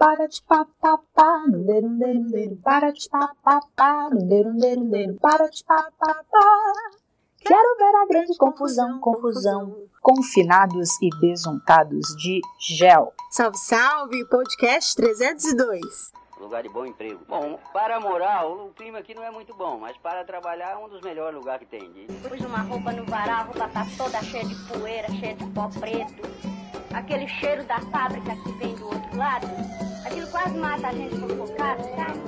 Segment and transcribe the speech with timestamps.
[0.00, 6.72] para de papapá, derum derum derum, para de papapá, derum derum derum, para de papapá.
[7.36, 13.12] Quero ver a grande confusão, confusão, confinados e besuntados de gel.
[13.30, 17.20] Salve, salve, podcast 302 lugar de bom emprego.
[17.28, 20.88] Bom, para morar, o clima aqui não é muito bom, mas para trabalhar é um
[20.88, 22.06] dos melhores lugares que tem.
[22.26, 25.68] Pus uma roupa no varal, a roupa tá toda cheia de poeira, cheia de pó
[25.68, 26.49] preto.
[26.92, 29.46] Aquele cheiro da fábrica que vem do outro lado,
[30.04, 32.18] aquilo quase mata a gente sufocado, sabe?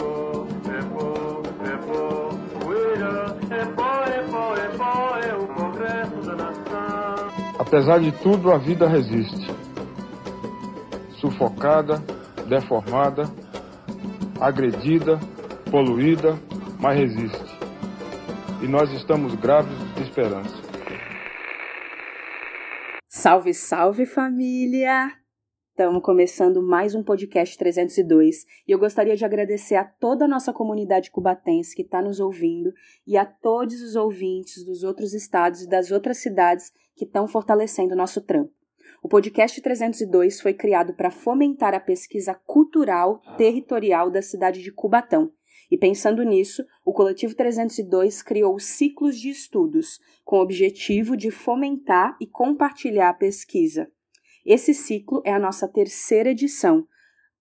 [0.69, 2.29] É pó, é pó,
[2.61, 7.53] poeira, é pó, é pó, é pó, é o progresso da nação.
[7.59, 9.51] Apesar de tudo, a vida resiste.
[11.21, 12.03] Sufocada,
[12.49, 13.25] deformada,
[14.41, 15.19] agredida,
[15.71, 16.39] poluída,
[16.79, 17.59] mas resiste.
[18.61, 20.62] E nós estamos grávidos de esperança.
[23.23, 25.13] Salve, salve família!
[25.71, 30.53] Estamos começando mais um podcast 302 e eu gostaria de agradecer a toda a nossa
[30.53, 32.73] comunidade cubatense que está nos ouvindo
[33.07, 37.95] e a todos os ouvintes dos outros estados e das outras cidades que estão fortalecendo
[37.95, 38.53] o nosso trampo.
[39.01, 45.31] O podcast 302 foi criado para fomentar a pesquisa cultural territorial da cidade de Cubatão.
[45.71, 52.17] E pensando nisso, o Coletivo 302 criou ciclos de estudos com o objetivo de fomentar
[52.21, 53.91] e compartilhar a pesquisa.
[54.45, 56.87] Esse ciclo é a nossa terceira edição.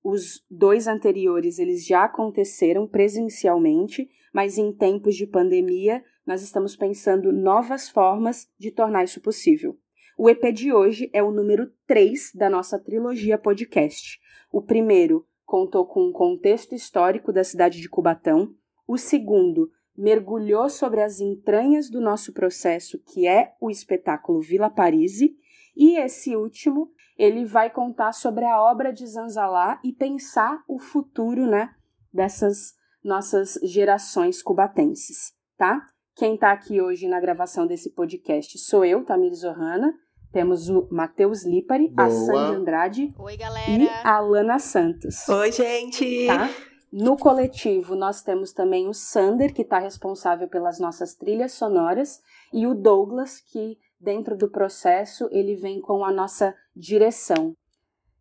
[0.04, 7.32] Os dois anteriores eles já aconteceram presencialmente, mas em tempos de pandemia nós estamos pensando
[7.32, 9.78] novas formas de tornar isso possível.
[10.18, 14.20] O EP de hoje é o número 3 da nossa trilogia podcast.
[14.52, 18.54] O primeiro contou com um contexto histórico da cidade de Cubatão.
[18.88, 25.36] O segundo mergulhou sobre as entranhas do nosso processo, que é o espetáculo Vila Parise.
[25.76, 31.46] E esse último, ele vai contar sobre a obra de Zanzalá e pensar o futuro,
[31.46, 31.70] né,
[32.12, 35.86] dessas nossas gerações cubatenses, tá?
[36.16, 39.94] Quem está aqui hoje na gravação desse podcast sou eu, Tamires Ohana,
[40.32, 42.08] temos o Matheus Lipari, Boa.
[42.08, 43.72] a Sandy Andrade Oi, galera.
[43.72, 45.28] e a Alana Santos.
[45.28, 46.28] Oi, gente!
[46.28, 46.50] Tá?
[46.92, 52.22] No coletivo, nós temos também o Sander, que está responsável pelas nossas trilhas sonoras,
[52.52, 57.54] e o Douglas, que dentro do processo ele vem com a nossa direção.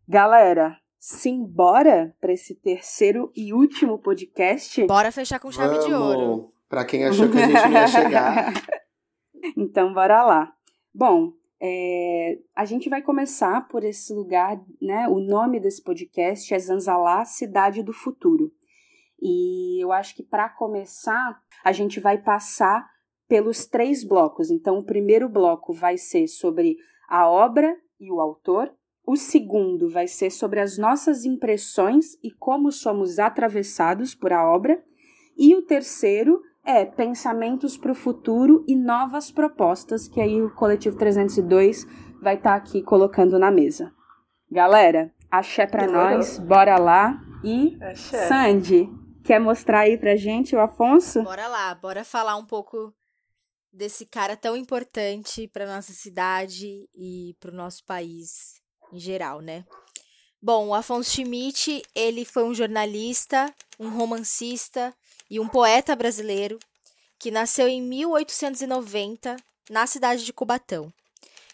[0.07, 4.85] Galera, simbora para esse terceiro e último podcast?
[4.85, 5.85] Bora fechar com chave Vamos.
[5.85, 6.53] de ouro.
[6.69, 8.53] Para quem achou que a gente ia chegar.
[9.57, 10.53] então, bora lá.
[10.93, 11.33] Bom,
[11.63, 15.07] é, a gente vai começar por esse lugar, né?
[15.07, 18.51] O nome desse podcast é Zanzalá, Cidade do Futuro.
[19.21, 22.89] E eu acho que para começar, a gente vai passar
[23.27, 24.49] pelos três blocos.
[24.49, 26.77] Então, o primeiro bloco vai ser sobre
[27.07, 28.73] a obra e o autor.
[29.05, 34.83] O segundo vai ser sobre as nossas impressões e como somos atravessados por a obra.
[35.37, 40.97] E o terceiro é pensamentos para o futuro e novas propostas que aí o Coletivo
[40.97, 41.85] 302
[42.21, 43.91] vai estar tá aqui colocando na mesa.
[44.49, 47.19] Galera, axé para nós, bora lá.
[47.43, 48.27] E axé.
[48.27, 48.89] Sandy,
[49.23, 51.23] quer mostrar aí pra gente o Afonso?
[51.23, 52.93] Bora lá, bora falar um pouco
[53.73, 58.61] desse cara tão importante para nossa cidade e para o nosso país
[58.91, 59.65] em geral, né?
[60.41, 64.93] Bom, o Afonso Schmidt, ele foi um jornalista, um romancista,
[65.31, 66.59] e um poeta brasileiro
[67.17, 69.37] que nasceu em 1890
[69.69, 70.91] na cidade de Cubatão.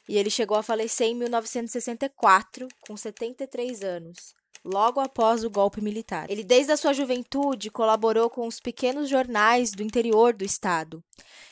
[0.10, 4.34] E ele chegou a falecer em 1964, com 73 anos,
[4.66, 6.28] logo após o golpe militar.
[6.28, 11.04] Ele, desde a sua juventude, colaborou com os pequenos jornais do interior do estado.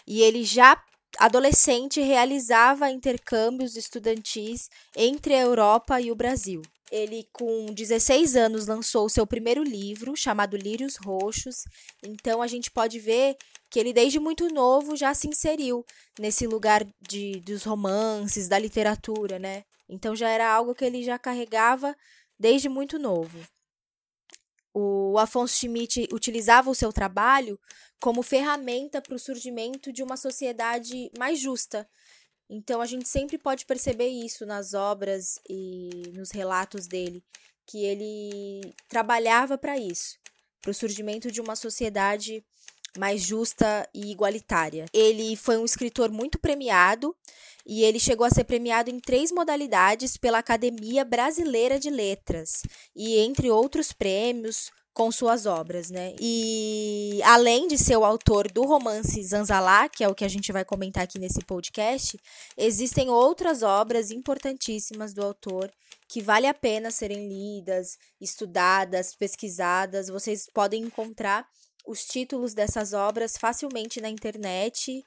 [0.07, 0.81] E ele já
[1.17, 6.61] adolescente realizava intercâmbios estudantis entre a Europa e o Brasil.
[6.91, 11.63] Ele, com 16 anos, lançou o seu primeiro livro, chamado Lírios Roxos.
[12.03, 13.35] Então, a gente pode ver
[13.69, 15.83] que ele, desde muito novo, já se inseriu
[16.19, 19.63] nesse lugar de, dos romances, da literatura, né?
[19.89, 21.95] Então, já era algo que ele já carregava
[22.39, 23.39] desde muito novo.
[24.77, 27.57] O Afonso Schmidt utilizava o seu trabalho
[27.97, 31.87] como ferramenta para o surgimento de uma sociedade mais justa,
[32.49, 37.23] então a gente sempre pode perceber isso nas obras e nos relatos dele,
[37.65, 40.17] que ele trabalhava para isso,
[40.61, 42.45] para o surgimento de uma sociedade
[42.97, 44.85] mais justa e igualitária.
[44.93, 47.15] Ele foi um escritor muito premiado
[47.65, 52.61] e ele chegou a ser premiado em três modalidades pela Academia Brasileira de Letras
[52.95, 56.15] e entre outros prêmios com suas obras, né?
[56.21, 60.53] E além de ser o autor do romance Zanzalá, que é o que a gente
[60.53, 62.17] vai comentar aqui nesse podcast,
[62.55, 65.69] existem outras obras importantíssimas do autor
[66.07, 70.07] que vale a pena serem lidas, estudadas, pesquisadas.
[70.07, 71.45] Vocês podem encontrar
[71.87, 75.03] os títulos dessas obras facilmente na internet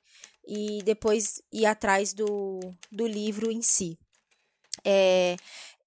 [0.46, 2.60] e depois ir atrás do,
[2.90, 3.98] do livro em si.
[4.84, 5.36] É,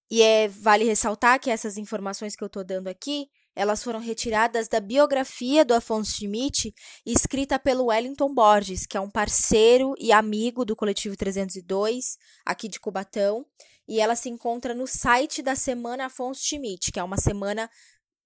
[0.09, 4.67] e é, vale ressaltar que essas informações que eu estou dando aqui, elas foram retiradas
[4.67, 6.73] da biografia do Afonso Schmidt,
[7.05, 12.79] escrita pelo Wellington Borges, que é um parceiro e amigo do Coletivo 302, aqui de
[12.79, 13.45] Cubatão,
[13.87, 17.69] e ela se encontra no site da Semana Afonso Schmidt, que é uma semana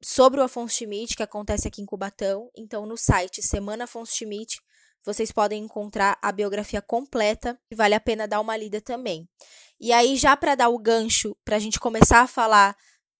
[0.03, 2.49] sobre o Afonso Schmidt, que acontece aqui em Cubatão.
[2.55, 4.59] Então, no site Semana Afonso Schmidt,
[5.03, 9.29] vocês podem encontrar a biografia completa e vale a pena dar uma lida também.
[9.79, 12.75] E aí, já para dar o gancho, para a gente começar a falar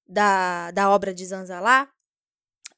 [0.07, 1.87] da, da obra de Zanzalá,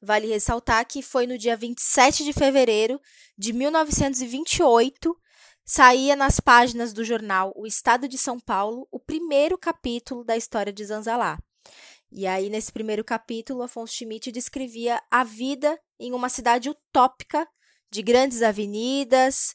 [0.00, 3.00] vale ressaltar que foi no dia 27 de fevereiro
[3.36, 5.16] de 1928
[5.64, 10.72] saía nas páginas do jornal O Estado de São Paulo o primeiro capítulo da história
[10.72, 11.38] de Zanzalá.
[12.10, 17.46] E aí, nesse primeiro capítulo, Afonso Schmidt descrevia a vida em uma cidade utópica,
[17.90, 19.54] de grandes avenidas,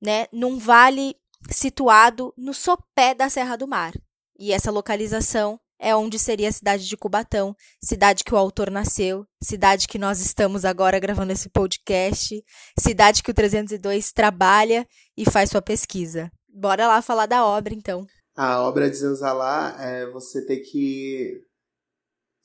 [0.00, 1.16] né, num vale
[1.50, 3.92] situado no sopé da Serra do Mar.
[4.38, 9.26] E essa localização é onde seria a cidade de Cubatão, cidade que o autor nasceu,
[9.42, 12.42] cidade que nós estamos agora gravando esse podcast,
[12.78, 14.86] cidade que o 302 trabalha
[15.16, 16.30] e faz sua pesquisa.
[16.48, 18.06] Bora lá falar da obra, então.
[18.34, 21.42] A obra de Zanzalá é você ter que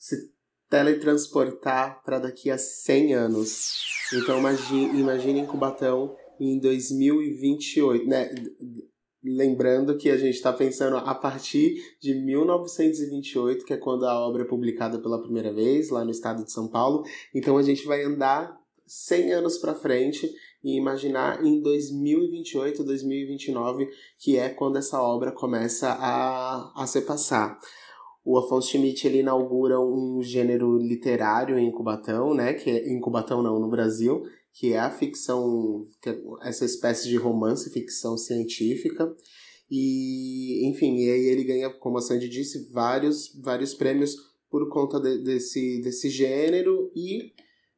[0.02, 0.32] se
[0.68, 3.74] teletransportar para daqui a 100 anos.
[4.12, 8.34] Então imagine, em Cubatão em 2028, né?
[9.22, 14.42] Lembrando que a gente está pensando a partir de 1928, que é quando a obra
[14.42, 17.04] é publicada pela primeira vez, lá no estado de São Paulo.
[17.32, 20.28] Então a gente vai andar 100 anos para frente
[20.64, 23.88] e imaginar em 2028, 2029,
[24.18, 27.56] que é quando essa obra começa a, a se passar.
[28.24, 32.54] O Afonso Schmidt ele inaugura um gênero literário em Cubatão, né?
[32.54, 34.22] Que é, em Cubatão não, no Brasil,
[34.52, 39.12] que é a ficção, é essa espécie de romance, ficção científica.
[39.70, 44.14] E, enfim, e aí ele ganha, como a Sandy disse, vários, vários prêmios
[44.50, 47.32] por conta de, desse, desse gênero e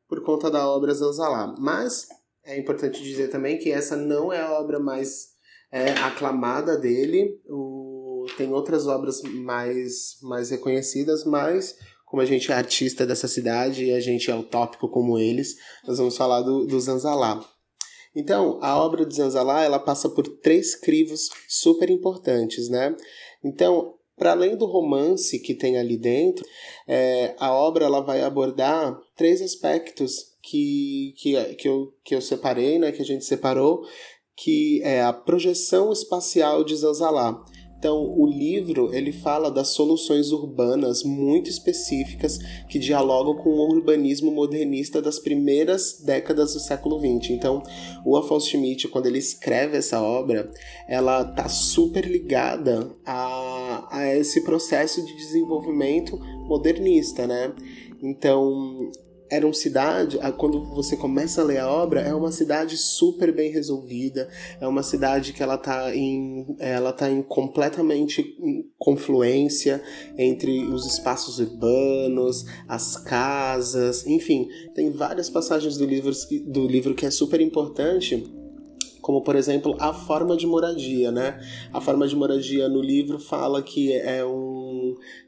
[0.09, 1.55] por conta da obra Zanzalá.
[1.59, 2.09] Mas
[2.45, 5.29] é importante dizer também que essa não é a obra mais
[5.71, 7.41] é, aclamada dele.
[7.49, 7.84] O,
[8.37, 11.77] tem outras obras mais, mais reconhecidas, mas
[12.07, 15.99] como a gente é artista dessa cidade e a gente é utópico como eles, nós
[15.99, 17.45] vamos falar do, do Zanzalá.
[18.15, 22.95] Então, a obra de Zanzalá, ela passa por três crivos super importantes, né?
[23.43, 26.45] Então, para além do romance que tem ali dentro,
[26.87, 32.79] é, a obra ela vai abordar três aspectos que, que, que, eu, que eu separei,
[32.79, 33.83] né, que a gente separou,
[34.37, 37.45] que é a projeção espacial de Zanzalá.
[37.85, 44.31] Então, o livro ele fala das soluções urbanas muito específicas que dialogam com o urbanismo
[44.31, 47.33] modernista das primeiras décadas do século XX.
[47.33, 47.63] Então,
[48.03, 50.51] o Afonso Schmidt, quando ele escreve essa obra,
[50.89, 56.17] ela tá super ligada a, a esse processo de desenvolvimento
[56.49, 57.53] modernista, né?
[58.03, 58.91] Então,
[59.31, 63.51] era uma cidade, quando você começa a ler a obra, é uma cidade super bem
[63.51, 64.29] resolvida,
[64.61, 68.37] é uma cidade que ela está em, ela tá em completamente
[68.79, 69.83] confluência
[70.19, 76.13] entre os espaços urbanos, as casas, enfim, tem várias passagens do livro,
[76.47, 78.23] do livro que é super importante
[79.05, 81.39] como por exemplo a forma de moradia, né?
[81.71, 84.64] A forma de moradia no livro fala que é um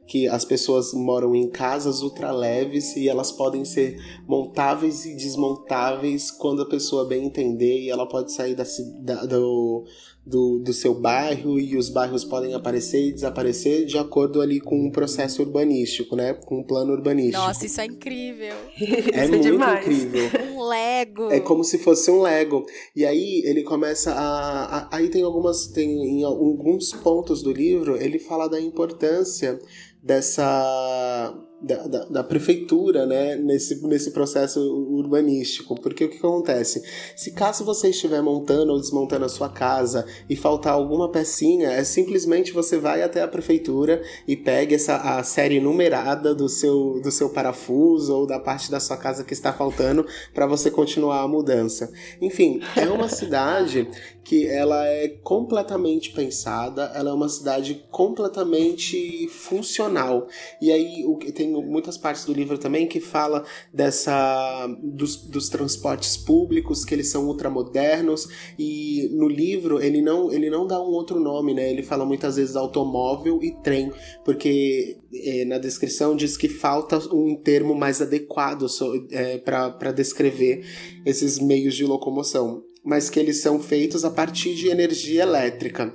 [0.07, 3.97] que as pessoas moram em casas ultra leves e elas podem ser
[4.27, 8.65] montáveis e desmontáveis quando a pessoa bem entender e ela pode sair da,
[9.03, 9.85] da do,
[10.27, 14.77] do, do seu bairro e os bairros podem aparecer e desaparecer de acordo ali com
[14.77, 16.35] um processo urbanístico, né?
[16.35, 17.39] Com um plano urbanístico.
[17.39, 18.57] Nossa, isso é incrível.
[19.13, 19.87] É, é muito demais.
[19.87, 20.31] incrível.
[20.53, 21.31] Um Lego.
[21.31, 22.67] É como se fosse um Lego.
[22.95, 27.97] E aí ele começa a, a aí tem algumas tem em alguns pontos do livro
[27.97, 29.59] ele fala da importância
[30.03, 35.75] dessa da, da, da, prefeitura né, nesse, nesse processo urbanístico.
[35.81, 36.83] Porque o que acontece?
[37.17, 41.83] Se caso você estiver montando ou desmontando a sua casa e faltar alguma pecinha, é
[41.83, 47.11] simplesmente você vai até a prefeitura e pega essa, a série numerada do seu, do
[47.11, 51.29] seu parafuso ou da parte da sua casa que está faltando para você continuar a
[51.29, 51.91] mudança.
[52.21, 53.89] Enfim, é uma cidade
[54.27, 60.27] que ela é completamente pensada, ela é uma cidade completamente funcional.
[60.61, 65.49] E aí o, tem tem muitas partes do livro também que fala dessa dos, dos
[65.49, 70.91] transportes públicos, que eles são ultramodernos, e no livro ele não, ele não dá um
[70.91, 71.71] outro nome, né?
[71.71, 73.93] Ele fala muitas vezes automóvel e trem,
[74.25, 78.67] porque é, na descrição diz que falta um termo mais adequado
[79.11, 80.65] é, para descrever
[81.05, 85.93] esses meios de locomoção, mas que eles são feitos a partir de energia elétrica.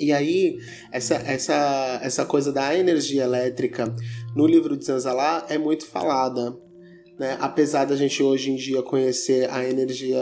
[0.00, 0.58] E aí,
[0.90, 3.94] essa, essa, essa coisa da energia elétrica
[4.34, 6.56] no livro de Zanzalá é muito falada.
[7.18, 7.36] Né?
[7.38, 10.18] Apesar da gente hoje em dia conhecer a energia,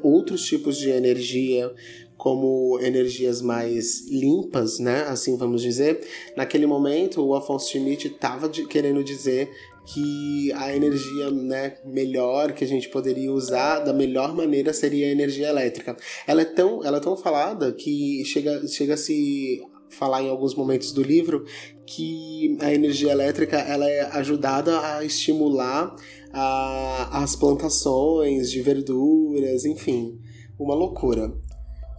[0.00, 1.74] outros tipos de energia,
[2.16, 5.02] como energias mais limpas, né?
[5.08, 6.00] Assim vamos dizer.
[6.36, 9.50] Naquele momento, o Afonso Schmidt estava querendo dizer
[9.86, 15.10] que a energia né, melhor que a gente poderia usar da melhor maneira seria a
[15.10, 15.96] energia elétrica.
[16.26, 20.54] Ela é tão, ela é tão falada que chega, chega a se falar em alguns
[20.54, 21.44] momentos do livro
[21.86, 25.94] que a energia elétrica ela é ajudada a estimular
[26.32, 30.18] a, as plantações de verduras, enfim,
[30.58, 31.32] uma loucura.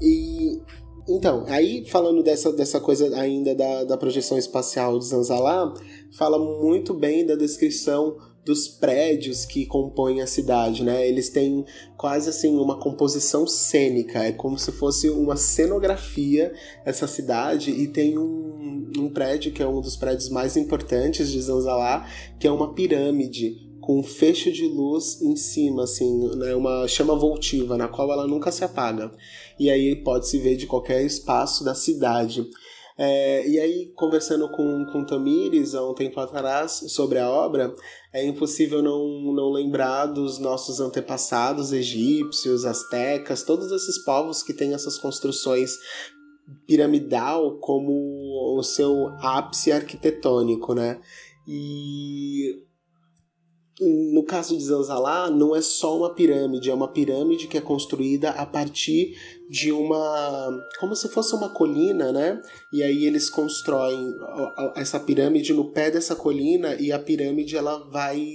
[0.01, 0.59] E
[1.07, 5.73] então, aí falando dessa, dessa coisa ainda da, da projeção espacial de Zanzalá,
[6.11, 11.05] fala muito bem da descrição dos prédios que compõem a cidade, né?
[11.05, 11.65] Eles têm
[11.97, 16.53] quase assim uma composição cênica, é como se fosse uma cenografia
[16.85, 21.41] essa cidade e tem um, um prédio que é um dos prédios mais importantes de
[21.41, 22.07] Zanzalá,
[22.39, 27.15] que é uma pirâmide com um fecho de luz em cima, assim, né, uma chama
[27.15, 29.09] voltiva, na qual ela nunca se apaga.
[29.57, 32.45] E aí pode se ver de qualquer espaço da cidade.
[32.97, 37.73] É, e aí, conversando com, com Tamires há um tempo atrás sobre a obra,
[38.11, 44.73] é impossível não, não lembrar dos nossos antepassados egípcios, astecas, todos esses povos que têm
[44.73, 45.71] essas construções
[46.65, 50.99] piramidal como o seu ápice arquitetônico, né?
[51.47, 52.66] E
[53.79, 58.31] no caso de Zanzalá, não é só uma pirâmide, é uma pirâmide que é construída
[58.31, 59.15] a partir
[59.49, 60.49] de uma.
[60.79, 62.41] como se fosse uma colina, né?
[62.73, 64.13] E aí eles constroem
[64.75, 68.25] essa pirâmide no pé dessa colina e a pirâmide ela vai.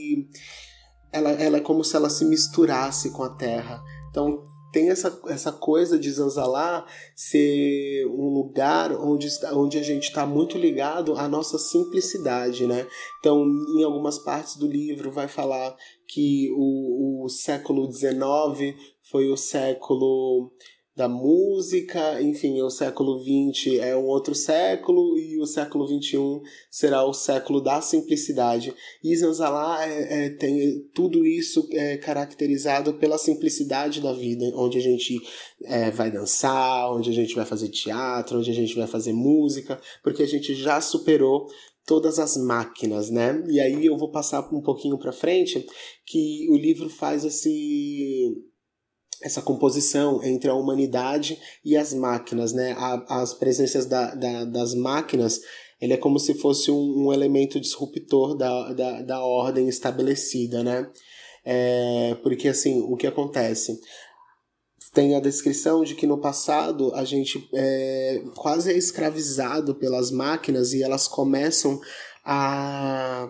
[1.12, 3.82] Ela, ela é como se ela se misturasse com a terra.
[4.10, 10.24] Então tem essa, essa coisa de Zanzalá ser um lugar onde, onde a gente está
[10.26, 12.86] muito ligado à nossa simplicidade, né?
[13.20, 13.44] Então,
[13.76, 15.76] em algumas partes do livro vai falar
[16.08, 18.74] que o, o século XIX
[19.10, 20.50] foi o século
[20.94, 27.02] da música, enfim, o século XX é um outro século e o século XXI será
[27.02, 28.74] o século da simplicidade.
[29.16, 35.18] Zanzalá é, é, tem tudo isso é, caracterizado pela simplicidade da vida, onde a gente
[35.64, 39.80] é, vai dançar, onde a gente vai fazer teatro, onde a gente vai fazer música,
[40.02, 41.46] porque a gente já superou
[41.86, 43.42] todas as máquinas, né?
[43.48, 45.66] E aí eu vou passar um pouquinho para frente
[46.04, 48.51] que o livro faz esse
[49.22, 52.76] essa composição entre a humanidade e as máquinas, né?
[53.08, 55.40] as presenças da, da, das máquinas,
[55.80, 60.88] ele é como se fosse um, um elemento disruptor da, da, da ordem estabelecida, né?
[61.44, 63.80] É, porque assim, o que acontece?
[64.94, 70.72] Tem a descrição de que no passado a gente é, quase é escravizado pelas máquinas
[70.72, 71.80] e elas começam
[72.24, 73.28] a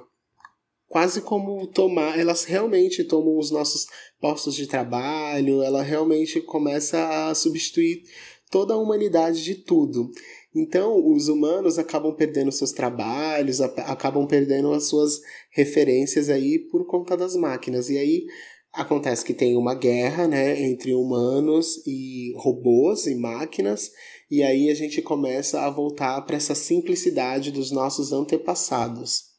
[0.93, 3.87] quase como tomar, elas realmente tomam os nossos
[4.21, 8.03] postos de trabalho, ela realmente começa a substituir
[8.51, 10.11] toda a humanidade de tudo.
[10.55, 17.17] Então, os humanos acabam perdendo seus trabalhos, acabam perdendo as suas referências aí por conta
[17.17, 17.89] das máquinas.
[17.89, 18.27] E aí
[18.71, 23.91] acontece que tem uma guerra, né, entre humanos e robôs e máquinas,
[24.31, 29.32] e aí a gente começa a voltar para essa simplicidade dos nossos antepassados.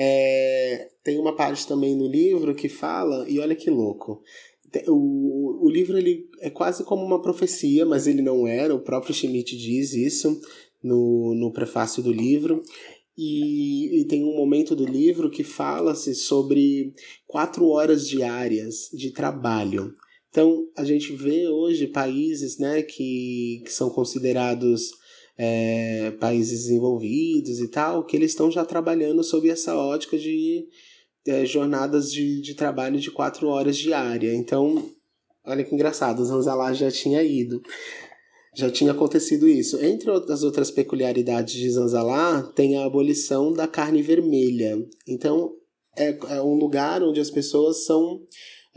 [0.00, 4.22] É, tem uma parte também no livro que fala, e olha que louco,
[4.86, 9.12] o, o livro ele é quase como uma profecia, mas ele não era, o próprio
[9.12, 10.40] Schmidt diz isso
[10.80, 12.62] no, no prefácio do livro.
[13.16, 16.92] E, e, tem um momento do livro que fala-se sobre
[17.26, 19.92] quatro horas diárias de trabalho.
[20.30, 24.92] Então, a gente vê hoje países né, que, que são considerados
[25.38, 30.66] é, países desenvolvidos e tal, que eles estão já trabalhando sob essa ótica de
[31.26, 34.34] é, jornadas de, de trabalho de quatro horas diária.
[34.34, 34.90] Então,
[35.46, 37.62] olha que engraçado, Zanzalá já tinha ido.
[38.56, 39.80] Já tinha acontecido isso.
[39.84, 44.76] Entre as outras peculiaridades de Zanzalá, tem a abolição da carne vermelha.
[45.06, 45.52] Então,
[45.96, 48.20] é, é um lugar onde as pessoas são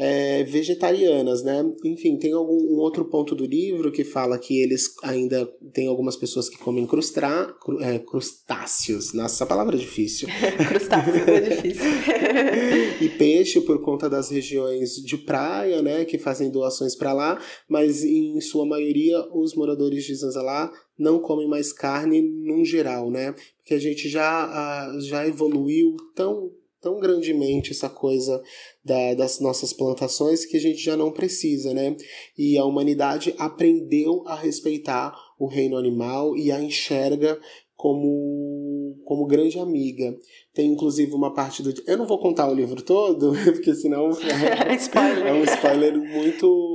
[0.03, 1.63] é, vegetarianas, né?
[1.86, 6.15] Enfim, tem algum um outro ponto do livro que fala que eles ainda tem algumas
[6.15, 9.13] pessoas que comem crustra, cru, é, crustáceos.
[9.13, 10.27] Nossa, essa palavra é difícil.
[10.67, 11.86] crustáceos é difícil.
[13.00, 17.39] e peixe por conta das regiões de praia, né, que fazem doações para lá,
[17.70, 23.36] mas em sua maioria os moradores de Zanzalá não comem mais carne num geral, né?
[23.58, 28.41] Porque a gente já, já evoluiu tão tão grandemente essa coisa
[28.83, 31.95] da, das nossas plantações que a gente já não precisa, né?
[32.38, 37.39] E a humanidade aprendeu a respeitar o reino animal e a enxerga
[37.75, 40.15] como, como grande amiga.
[40.53, 41.73] Tem inclusive uma parte do.
[41.88, 46.71] Eu não vou contar o livro todo, porque senão é, é um spoiler muito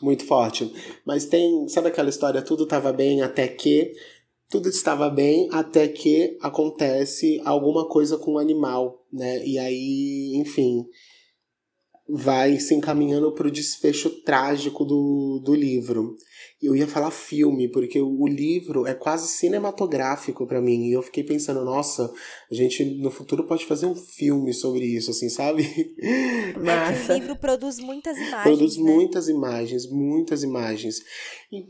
[0.00, 0.72] muito forte.
[1.04, 3.92] Mas tem, sabe aquela história, tudo estava bem até que
[4.48, 9.44] tudo estava bem até que acontece alguma coisa com o animal, né?
[9.46, 10.86] E aí, enfim,
[12.08, 16.16] vai se encaminhando para o desfecho trágico do, do livro.
[16.62, 20.88] Eu ia falar filme, porque o, livro é quase cinematográfico para mim.
[20.88, 22.12] E eu fiquei pensando, nossa,
[22.50, 25.62] a gente no futuro pode fazer um filme sobre isso, assim, sabe?
[26.60, 27.12] Massa.
[27.12, 28.42] É o livro produz muitas imagens.
[28.42, 28.82] Produz né?
[28.82, 30.96] muitas imagens, muitas imagens.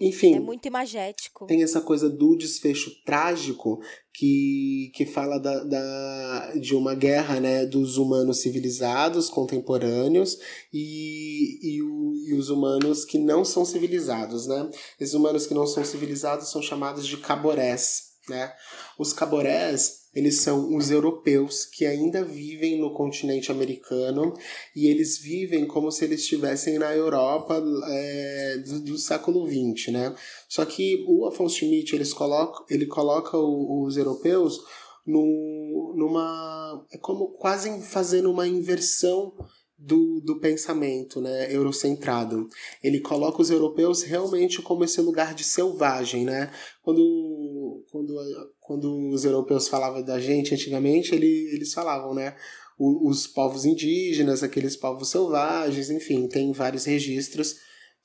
[0.01, 0.35] Enfim.
[0.35, 1.47] É muito imagético.
[1.47, 3.81] Tem essa coisa do desfecho trágico
[4.19, 10.37] que, que fala da, da, de uma guerra né, dos humanos civilizados contemporâneos
[10.73, 14.49] e, e, o, e os humanos que não são civilizados.
[14.49, 14.58] Né?
[15.01, 18.09] Esses humanos que não são civilizados são chamados de caborés.
[18.29, 18.53] Né?
[18.99, 24.35] Os caborés eles são os europeus que ainda vivem no continente americano
[24.75, 30.15] e eles vivem como se eles estivessem na Europa é, do, do, século XX, né?
[30.49, 34.59] Só que o Afonso Schmidt eles coloca, ele coloca os europeus
[35.07, 39.33] no, numa é como quase fazendo uma inversão
[39.79, 42.49] do, do pensamento né, eurocentrado.
[42.83, 46.25] Ele coloca os europeus realmente como esse lugar de selvagem.
[46.25, 46.51] Né?
[46.83, 48.15] Quando, quando,
[48.61, 52.35] quando os europeus falavam da gente antigamente, ele, eles falavam né,
[52.77, 57.57] os, os povos indígenas, aqueles povos selvagens, enfim, tem vários registros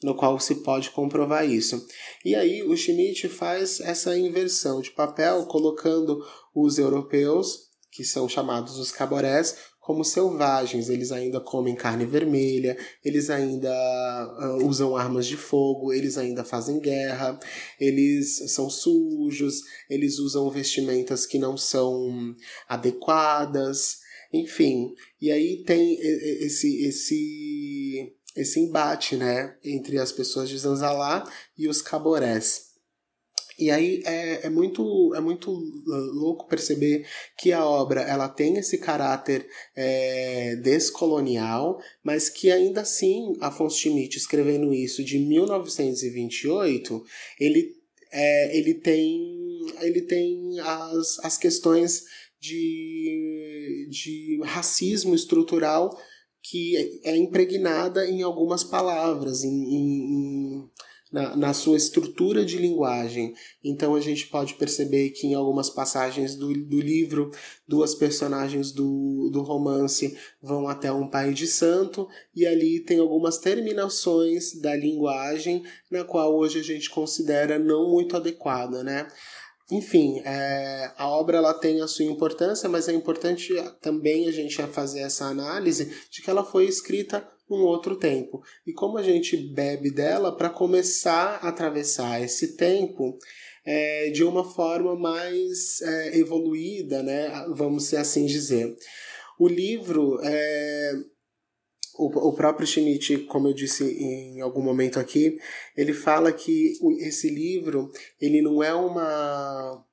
[0.04, 1.88] no qual se pode comprovar isso.
[2.24, 6.22] E aí o Schmidt faz essa inversão de papel, colocando
[6.54, 10.90] os europeus, que são chamados os caborés, como selvagens.
[10.90, 13.70] Eles ainda comem carne vermelha, eles ainda
[14.40, 17.38] uh, usam armas de fogo, eles ainda fazem guerra,
[17.80, 22.36] eles são sujos, eles usam vestimentas que não são
[22.68, 24.00] adequadas,
[24.32, 24.94] enfim.
[25.22, 31.24] E aí tem esse esse esse embate, né, entre as pessoas de Zanzalá
[31.56, 32.73] e os caborés.
[33.64, 35.50] E aí é, é, muito, é muito
[35.86, 43.38] louco perceber que a obra ela tem esse caráter é, descolonial, mas que ainda assim
[43.40, 47.06] Afonso Schmidt escrevendo isso de 1928,
[47.40, 47.74] ele,
[48.12, 52.04] é, ele tem, ele tem as, as questões
[52.42, 55.98] de, de racismo estrutural
[56.42, 60.70] que é impregnada em algumas palavras, em, em
[61.14, 63.36] na, na sua estrutura de linguagem.
[63.64, 67.30] Então a gente pode perceber que em algumas passagens do, do livro,
[67.68, 73.38] duas personagens do, do romance vão até um pai de santo, e ali tem algumas
[73.38, 79.08] terminações da linguagem na qual hoje a gente considera não muito adequada, né?
[79.72, 84.62] Enfim, é, a obra ela tem a sua importância, mas é importante também a gente
[84.68, 88.42] fazer essa análise de que ela foi escrita um outro tempo.
[88.66, 93.18] E como a gente bebe dela para começar a atravessar esse tempo
[93.66, 97.30] é, de uma forma mais é, evoluída, né?
[97.56, 98.76] vamos assim dizer.
[99.40, 100.94] O livro, é,
[101.96, 105.38] o, próprio Schmidt, como eu disse em algum momento aqui,
[105.76, 109.86] ele fala que esse livro ele não é uma,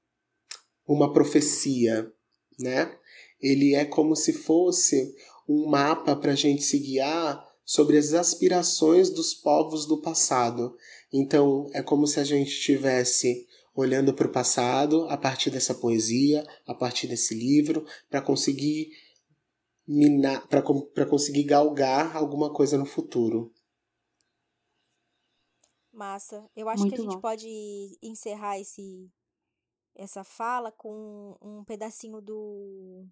[0.86, 2.10] uma profecia,
[2.58, 2.94] né?
[3.40, 5.14] Ele é como se fosse
[5.50, 10.76] um mapa para a gente se guiar sobre as aspirações dos povos do passado.
[11.12, 16.46] Então, é como se a gente estivesse olhando para o passado a partir dessa poesia,
[16.66, 18.92] a partir desse livro, para conseguir
[19.86, 23.52] minar, para conseguir galgar alguma coisa no futuro.
[25.92, 26.48] Massa.
[26.54, 27.10] Eu acho Muito que a bom.
[27.10, 29.10] gente pode encerrar esse
[29.96, 33.04] essa fala com um pedacinho do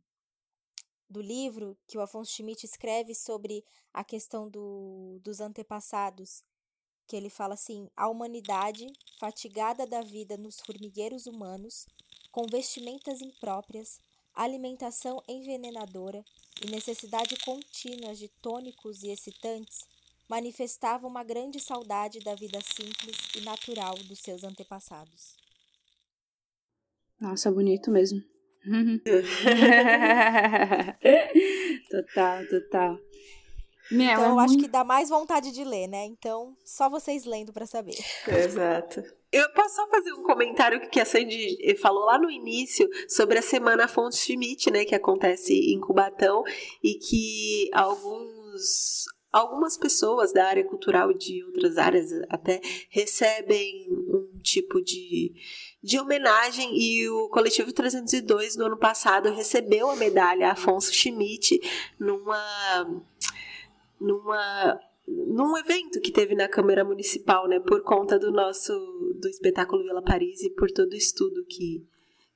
[1.08, 6.42] do livro que o Afonso Schmidt escreve sobre a questão do, dos antepassados,
[7.06, 8.86] que ele fala assim: a humanidade,
[9.18, 11.86] fatigada da vida nos formigueiros humanos,
[12.30, 14.00] com vestimentas impróprias,
[14.34, 16.24] alimentação envenenadora,
[16.62, 19.86] e necessidade contínua de tônicos e excitantes
[20.28, 25.36] manifestavam uma grande saudade da vida simples e natural dos seus antepassados.
[27.20, 28.22] Nossa, bonito mesmo.
[31.90, 32.98] total, total.
[33.90, 34.66] Meu, então, é eu acho muito...
[34.66, 36.04] que dá mais vontade de ler, né?
[36.04, 37.96] Então, só vocês lendo para saber.
[38.26, 39.02] Exato.
[39.32, 43.42] Eu posso só fazer um comentário que a Sandy falou lá no início sobre a
[43.42, 46.42] Semana Afonso Schmidt, né, que acontece em Cubatão
[46.82, 54.80] e que alguns algumas pessoas da área cultural de outras áreas até recebem um tipo
[54.80, 55.34] de,
[55.82, 61.60] de homenagem e o coletivo 302 no ano passado recebeu a medalha Afonso Schmidt
[61.98, 63.02] numa
[64.00, 68.72] numa num evento que teve na Câmara Municipal, né, por conta do nosso
[69.18, 71.82] do espetáculo Vila Paris e por todo o estudo que,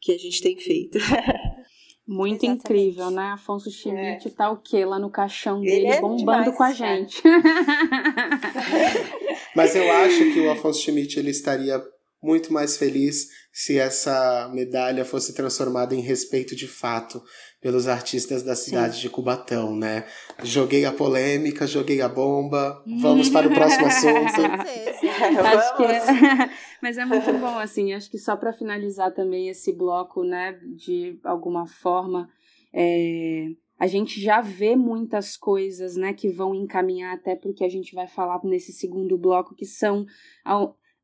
[0.01, 0.99] que a gente tem feito.
[2.13, 2.65] Muito Exatamente.
[2.65, 3.33] incrível, né?
[3.33, 4.31] Afonso Schmidt é.
[4.31, 4.85] tá o quê?
[4.85, 7.23] Lá no caixão dele, é bombando demais, com a gente.
[9.57, 11.83] Mas eu acho que o Afonso Schmidt ele estaria
[12.23, 17.23] muito mais feliz se essa medalha fosse transformada em respeito de fato
[17.61, 19.03] pelos artistas da cidade Sim.
[19.03, 20.07] de Cubatão, né?
[20.43, 22.83] Joguei a polêmica, joguei a bomba.
[23.01, 24.43] Vamos para o próximo assunto.
[25.47, 26.51] acho que é...
[26.83, 27.93] Mas é muito bom, assim.
[27.93, 30.59] Acho que só para finalizar também esse bloco, né?
[30.77, 32.29] De alguma forma,
[32.75, 33.47] é...
[33.79, 36.13] a gente já vê muitas coisas, né?
[36.13, 40.05] Que vão encaminhar até porque a gente vai falar nesse segundo bloco, que são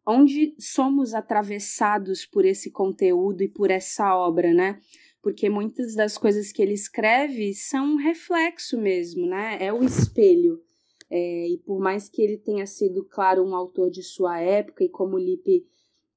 [0.08, 4.80] onde somos atravessados por esse conteúdo e por essa obra, né?
[5.20, 9.58] Porque muitas das coisas que ele escreve são um reflexo mesmo, né?
[9.60, 10.62] É o espelho.
[11.10, 14.88] É, e por mais que ele tenha sido, claro, um autor de sua época, e
[14.88, 15.66] como o Lipe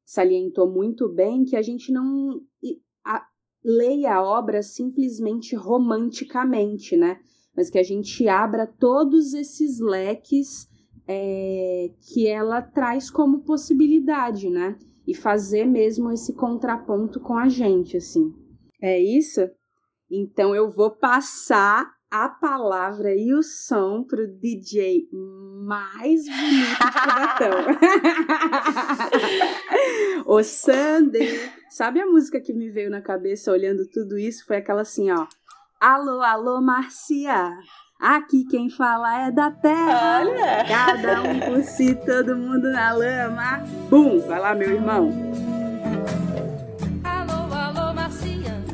[0.06, 2.42] salientou muito bem, que a gente não
[3.06, 3.26] a,
[3.64, 7.20] leia a obra simplesmente romanticamente, né?
[7.56, 10.71] Mas que a gente abra todos esses leques
[11.12, 14.78] é, que ela traz como possibilidade, né?
[15.06, 18.34] E fazer mesmo esse contraponto com a gente, assim.
[18.82, 19.42] É isso?
[20.10, 25.08] Então eu vou passar a palavra e o som pro DJ
[25.66, 27.52] mais bonito de Cubatão.
[30.28, 31.54] o Sander.
[31.70, 34.46] Sabe a música que me veio na cabeça olhando tudo isso?
[34.46, 35.26] Foi aquela assim, ó.
[35.80, 37.58] Alô, alô, Marcia.
[38.02, 40.22] Aqui quem fala é da terra.
[40.22, 40.66] Olha.
[40.68, 43.62] Cada um por si, todo mundo na lama.
[43.92, 44.20] Bum!
[44.28, 45.12] Vai lá, meu irmão.
[47.04, 48.66] Alô, alô, Marciano.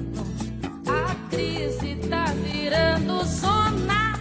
[0.88, 4.18] A crise tá virando sonar.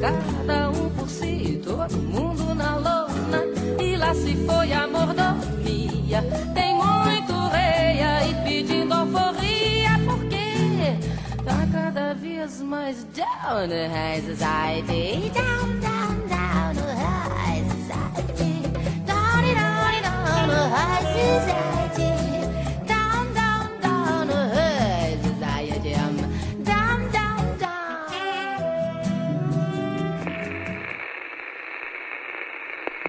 [0.00, 3.44] Cada um por si, todo mundo na lona.
[3.80, 4.81] E lá se foi a
[12.42, 15.30] vez mais down the high society.
[15.30, 18.62] Down, down, down the high society.
[19.06, 19.86] Down, down,
[20.24, 22.10] down the high society.
[22.86, 25.94] Down, down, down the high society.
[26.64, 28.18] Down, down, down.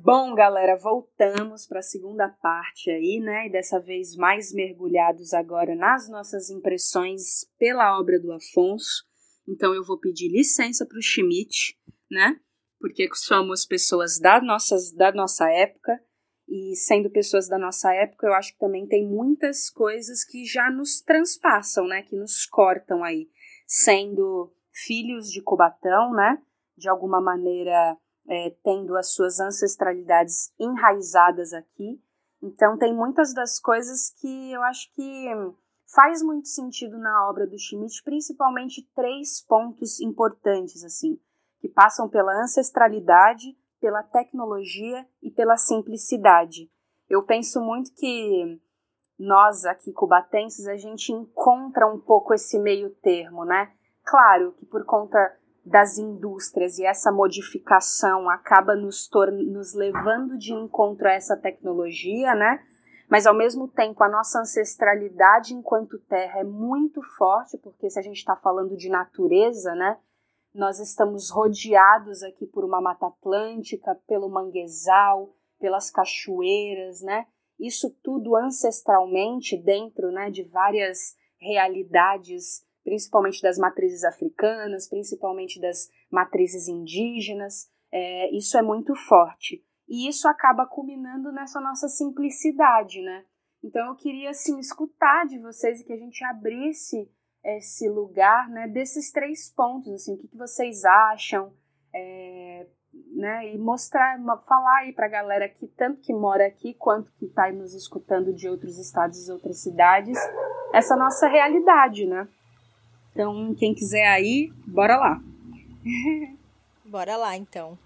[0.03, 3.47] Bom, galera, voltamos para a segunda parte aí, né?
[3.47, 9.11] E dessa vez mais mergulhados agora nas nossas impressões pela obra do Afonso.
[9.47, 11.77] Então eu vou pedir licença para o Schmidt,
[12.09, 12.39] né?
[12.79, 15.99] Porque somos pessoas da, nossas, da nossa época.
[16.47, 20.69] E sendo pessoas da nossa época, eu acho que também tem muitas coisas que já
[20.69, 22.03] nos transpassam, né?
[22.03, 23.29] Que nos cortam aí.
[23.65, 26.41] Sendo filhos de Cubatão, né?
[26.77, 32.01] De alguma maneira é, tendo as suas ancestralidades enraizadas aqui.
[32.41, 35.27] Então tem muitas das coisas que eu acho que
[35.93, 41.19] faz muito sentido na obra do Schmidt, principalmente três pontos importantes assim,
[41.59, 46.69] que passam pela ancestralidade, pela tecnologia e pela simplicidade.
[47.09, 48.59] Eu penso muito que
[49.19, 53.71] nós aqui cubatenses a gente encontra um pouco esse meio termo, né?
[54.03, 59.09] Claro que por conta das indústrias e essa modificação acaba nos,
[59.47, 62.65] nos levando de encontro a essa tecnologia, né?
[63.13, 68.01] Mas ao mesmo tempo a nossa ancestralidade enquanto terra é muito forte, porque se a
[68.01, 69.99] gente está falando de natureza, né?
[70.51, 77.27] Nós estamos rodeados aqui por uma mata atlântica, pelo manguezal, pelas cachoeiras, né?
[77.59, 86.67] Isso tudo ancestralmente dentro, né, de várias realidades, principalmente das matrizes africanas, principalmente das matrizes
[86.67, 87.69] indígenas.
[87.91, 89.63] É, isso é muito forte.
[89.93, 93.23] E isso acaba culminando nessa nossa simplicidade, né?
[93.63, 97.07] Então eu queria assim escutar de vocês e que a gente abrisse
[97.45, 101.53] esse lugar, né, desses três pontos, assim, o que, que vocês acham,
[101.93, 102.65] é,
[103.11, 107.25] né, e mostrar, falar aí para a galera que tanto que mora aqui quanto que
[107.25, 110.17] está nos escutando de outros estados e outras cidades,
[110.73, 112.27] essa nossa realidade, né?
[113.11, 115.21] Então, quem quiser aí, bora lá.
[116.83, 117.77] bora lá, então.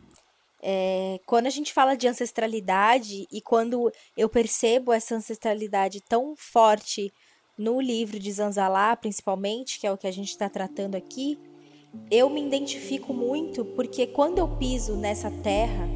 [0.70, 7.10] É, quando a gente fala de ancestralidade e quando eu percebo essa ancestralidade tão forte
[7.58, 11.40] no livro de Zanzalá, principalmente, que é o que a gente está tratando aqui,
[12.12, 15.88] eu me identifico muito porque quando eu piso nessa terra,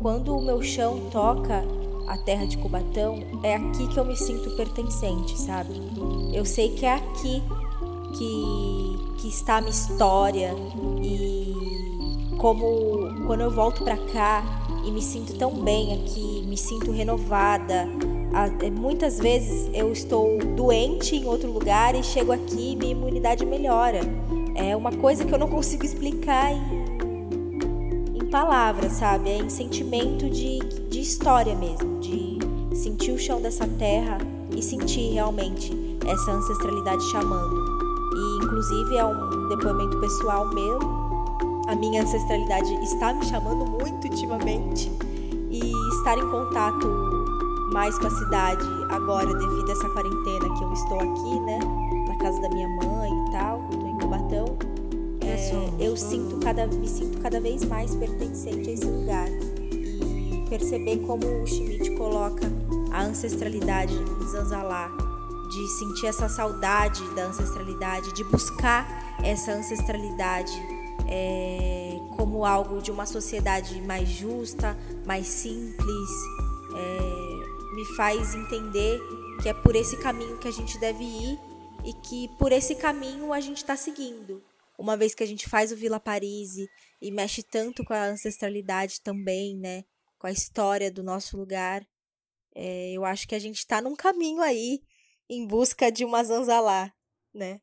[0.00, 1.62] quando o meu chão toca
[2.08, 5.72] a terra de Cubatão, é aqui que eu me sinto pertencente, sabe?
[6.34, 7.40] Eu sei que é aqui
[8.18, 10.52] que, que está a minha história
[11.00, 11.73] e
[12.44, 14.44] como quando eu volto para cá
[14.84, 17.88] e me sinto tão bem aqui, me sinto renovada.
[18.60, 23.46] É, muitas vezes eu estou doente em outro lugar e chego aqui e minha imunidade
[23.46, 24.00] melhora.
[24.54, 29.30] É uma coisa que eu não consigo explicar em, em palavras, sabe?
[29.30, 30.58] É em sentimento de,
[30.90, 32.38] de história mesmo, de
[32.76, 34.18] sentir o chão dessa terra
[34.54, 35.72] e sentir realmente
[36.06, 37.64] essa ancestralidade chamando.
[38.14, 40.93] E inclusive é um depoimento pessoal meu.
[41.66, 44.90] A minha ancestralidade está me chamando muito ultimamente.
[45.50, 46.86] E estar em contato
[47.72, 51.58] mais com a cidade agora devido a essa quarentena que eu estou aqui, né,
[52.08, 54.58] na casa da minha mãe e tal, estou em Cubatão.
[55.22, 59.28] É, eu sinto cada, me sinto cada vez mais pertencente a esse lugar.
[59.28, 62.46] E perceber como o Schmidt coloca
[62.92, 64.90] a ancestralidade em Zanzalá
[65.50, 68.86] de sentir essa saudade da ancestralidade, de buscar
[69.22, 70.73] essa ancestralidade
[71.08, 76.10] é, como algo de uma sociedade mais justa, mais simples,
[76.76, 79.00] é, me faz entender
[79.42, 81.38] que é por esse caminho que a gente deve ir
[81.84, 84.42] e que por esse caminho a gente está seguindo.
[84.78, 86.56] Uma vez que a gente faz o Vila Paris
[87.00, 89.84] e mexe tanto com a ancestralidade também, né?
[90.18, 91.86] Com a história do nosso lugar,
[92.54, 94.80] é, eu acho que a gente está num caminho aí
[95.28, 96.92] em busca de uma zanzalá,
[97.32, 97.60] né?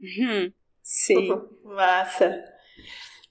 [0.00, 1.28] Hum, sim.
[1.64, 2.42] Massa.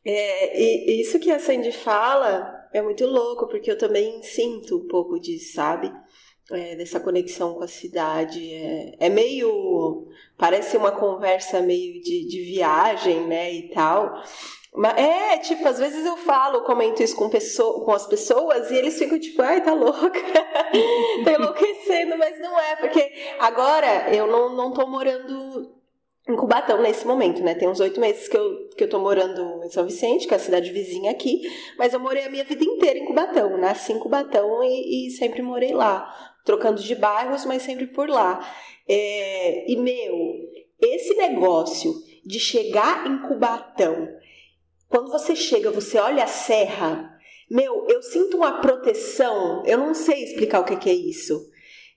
[0.05, 4.87] É, e isso que a Sandy fala é muito louco, porque eu também sinto um
[4.87, 5.91] pouco disso, sabe?
[6.51, 8.53] É, dessa conexão com a cidade.
[8.53, 10.07] É, é meio.
[10.37, 13.53] Parece uma conversa meio de, de viagem, né?
[13.53, 14.23] E tal.
[14.95, 18.97] É, tipo, às vezes eu falo, comento isso com, pessoa, com as pessoas e eles
[18.99, 20.21] ficam tipo, ai, tá louca,
[21.25, 25.78] tá enlouquecendo, mas não é, porque agora eu não, não tô morando
[26.29, 27.55] em Cubatão nesse momento, né?
[27.55, 30.37] Tem uns oito meses que eu, que eu tô morando em São Vicente, que é
[30.37, 31.41] a cidade vizinha aqui,
[31.77, 35.41] mas eu morei a minha vida inteira em Cubatão, nasci em Cubatão e, e sempre
[35.41, 36.07] morei lá,
[36.45, 38.47] trocando de bairros, mas sempre por lá.
[38.87, 40.15] É, e, meu,
[40.79, 44.07] esse negócio de chegar em Cubatão
[44.89, 47.15] quando você chega, você olha a serra,
[47.49, 51.48] meu, eu sinto uma proteção, eu não sei explicar o que, que é isso.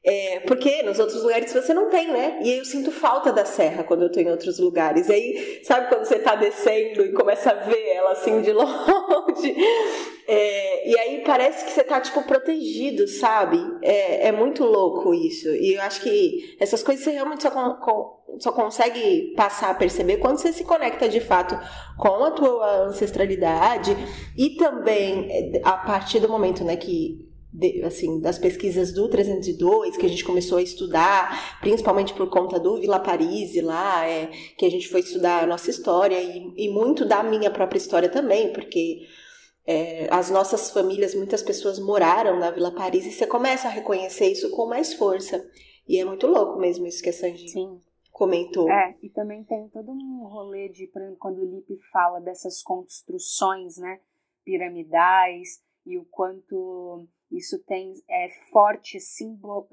[0.05, 2.41] É, porque nos outros lugares você não tem, né?
[2.43, 5.09] E eu sinto falta da serra quando eu tô em outros lugares.
[5.09, 9.57] E aí, sabe quando você tá descendo e começa a ver ela assim de longe?
[10.27, 13.59] É, e aí parece que você tá, tipo, protegido, sabe?
[13.81, 15.49] É, é muito louco isso.
[15.49, 20.39] E eu acho que essas coisas você realmente só, só consegue passar a perceber quando
[20.39, 21.57] você se conecta de fato
[21.97, 23.97] com a tua ancestralidade
[24.37, 29.97] e também é, a partir do momento, né, que de, assim, das pesquisas do 302,
[29.97, 34.65] que a gente começou a estudar, principalmente por conta do Vila Paris lá, é, que
[34.65, 38.53] a gente foi estudar a nossa história e, e muito da minha própria história também,
[38.53, 39.07] porque
[39.67, 44.29] é, as nossas famílias, muitas pessoas moraram na Vila Paris e você começa a reconhecer
[44.29, 45.47] isso com mais força.
[45.87, 47.81] E é muito louco mesmo isso que a Sandy Sim.
[48.11, 48.71] comentou.
[48.71, 54.01] É, e também tem todo um rolê de, quando o Lipe fala dessas construções, né,
[54.45, 59.69] piramidais, e o quanto isso tem é forte simbol,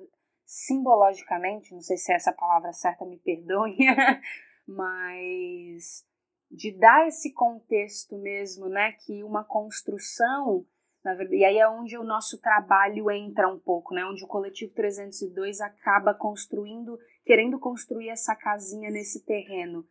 [0.46, 3.78] simbologicamente, não sei se é essa palavra certa, me perdoe,
[4.68, 6.06] mas
[6.50, 10.66] de dar esse contexto mesmo, né, que uma construção,
[11.04, 14.74] verdade, e aí é onde o nosso trabalho entra um pouco, né, onde o coletivo
[14.74, 19.86] 302 acaba construindo, querendo construir essa casinha nesse terreno,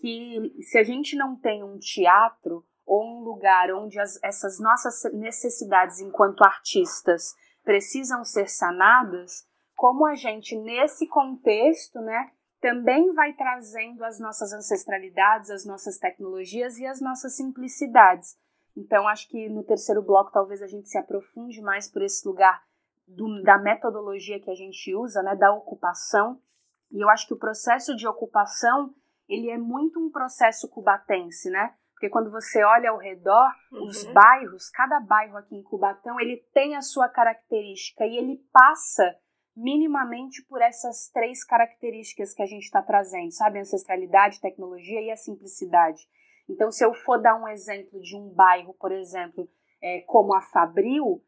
[0.00, 5.02] que se a gente não tem um teatro ou um lugar onde as, essas nossas
[5.12, 9.44] necessidades enquanto artistas precisam ser sanadas,
[9.74, 16.78] como a gente nesse contexto, né, também vai trazendo as nossas ancestralidades, as nossas tecnologias
[16.78, 18.36] e as nossas simplicidades.
[18.76, 22.62] Então, acho que no terceiro bloco talvez a gente se aprofunde mais por esse lugar
[23.06, 26.40] do, da metodologia que a gente usa, né, da ocupação.
[26.90, 28.94] E eu acho que o processo de ocupação
[29.28, 31.74] ele é muito um processo cubatense, né?
[31.96, 33.86] Porque quando você olha ao redor, uhum.
[33.86, 39.16] os bairros, cada bairro aqui em Cubatão, ele tem a sua característica e ele passa
[39.56, 43.60] minimamente por essas três características que a gente está trazendo, sabe?
[43.60, 46.06] Ancestralidade, tecnologia e a simplicidade.
[46.46, 49.48] Então, se eu for dar um exemplo de um bairro, por exemplo,
[49.82, 51.24] é, como a Fabril,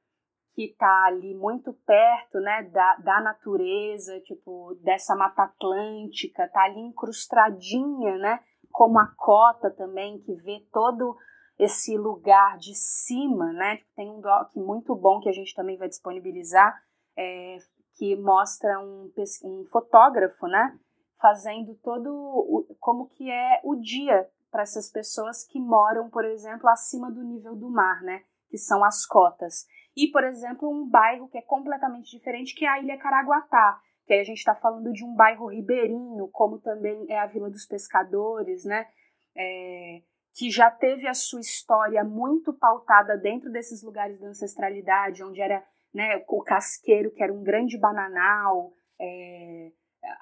[0.53, 6.81] que está ali muito perto né, da, da natureza, tipo, dessa Mata Atlântica, está ali
[6.81, 8.41] incrustadinha, né?
[8.79, 11.17] Como a Cota também, que vê todo
[11.59, 13.81] esse lugar de cima, né?
[13.97, 16.81] Tem um doc muito bom que a gente também vai disponibilizar,
[17.17, 17.59] é,
[17.97, 19.13] que mostra um,
[19.43, 20.79] um fotógrafo, né?
[21.21, 26.69] Fazendo todo o, como que é o dia para essas pessoas que moram, por exemplo,
[26.69, 28.23] acima do nível do mar, né?
[28.49, 29.67] Que são as cotas.
[29.97, 34.15] E, por exemplo, um bairro que é completamente diferente, que é a Ilha Caraguatá, que
[34.15, 37.67] aí a gente está falando de um bairro ribeirinho, como também é a Vila dos
[37.67, 38.89] Pescadores, né?
[39.37, 40.01] É,
[40.35, 45.63] que já teve a sua história muito pautada dentro desses lugares da ancestralidade, onde era
[45.93, 49.73] né, o casqueiro, que era um grande bananal, é,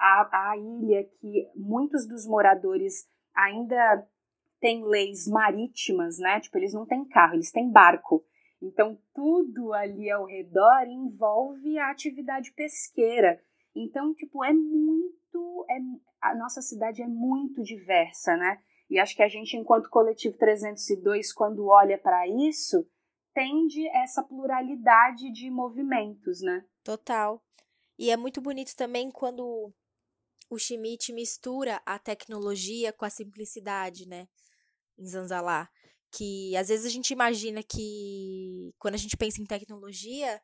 [0.00, 4.04] a, a ilha que muitos dos moradores ainda
[4.58, 6.40] têm leis marítimas, né?
[6.40, 8.24] Tipo, eles não têm carro, eles têm barco.
[8.60, 13.40] Então, tudo ali ao redor envolve a atividade pesqueira.
[13.76, 15.66] Então, tipo, é muito.
[15.68, 15.76] É,
[16.22, 18.58] a nossa cidade é muito diversa, né?
[18.88, 22.88] E acho que a gente, enquanto coletivo 302, quando olha para isso,
[23.34, 26.64] tende essa pluralidade de movimentos, né?
[26.82, 27.42] Total.
[27.98, 29.70] E é muito bonito também quando
[30.48, 34.26] o Schmidt mistura a tecnologia com a simplicidade, né?
[34.98, 35.68] Em Zanzalá.
[36.10, 40.40] Que às vezes a gente imagina que quando a gente pensa em tecnologia,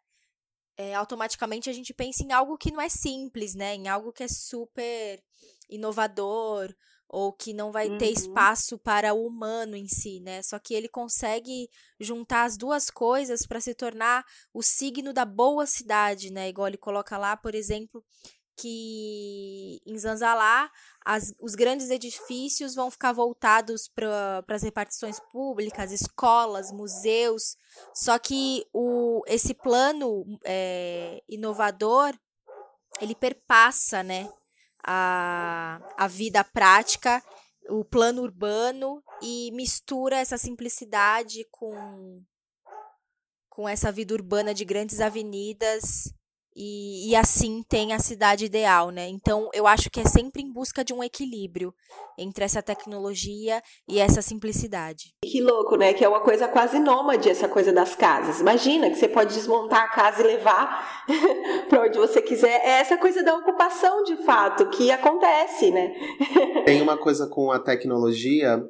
[0.76, 3.74] é, automaticamente a gente pensa em algo que não é simples, né?
[3.74, 5.22] Em algo que é super
[5.68, 6.74] inovador
[7.08, 7.98] ou que não vai uhum.
[7.98, 10.42] ter espaço para o humano em si, né?
[10.42, 11.68] Só que ele consegue
[12.00, 16.48] juntar as duas coisas para se tornar o signo da boa cidade, né?
[16.48, 18.02] Igual ele coloca lá, por exemplo,
[18.56, 20.70] que em Zanzalá
[21.04, 27.56] as, os grandes edifícios vão ficar voltados para as repartições públicas, escolas, museus.
[27.94, 32.14] Só que o, esse plano é, inovador
[33.00, 34.28] ele perpassa, né?
[34.82, 37.22] a, a vida prática,
[37.68, 42.22] o plano urbano e mistura essa simplicidade com,
[43.48, 46.12] com essa vida urbana de grandes avenidas
[46.54, 49.08] e, e, assim tem a cidade ideal, né?
[49.08, 51.74] Então eu acho que é sempre em busca de um equilíbrio
[52.18, 55.14] entre essa tecnologia e essa simplicidade.
[55.24, 55.94] Que louco, né?
[55.94, 58.40] Que é uma coisa quase nômade essa coisa das casas.
[58.40, 61.06] Imagina que você pode desmontar a casa e levar
[61.70, 62.60] para onde você quiser.
[62.64, 65.92] É essa coisa da ocupação de fato que acontece, né?
[66.64, 68.62] tem uma coisa com a tecnologia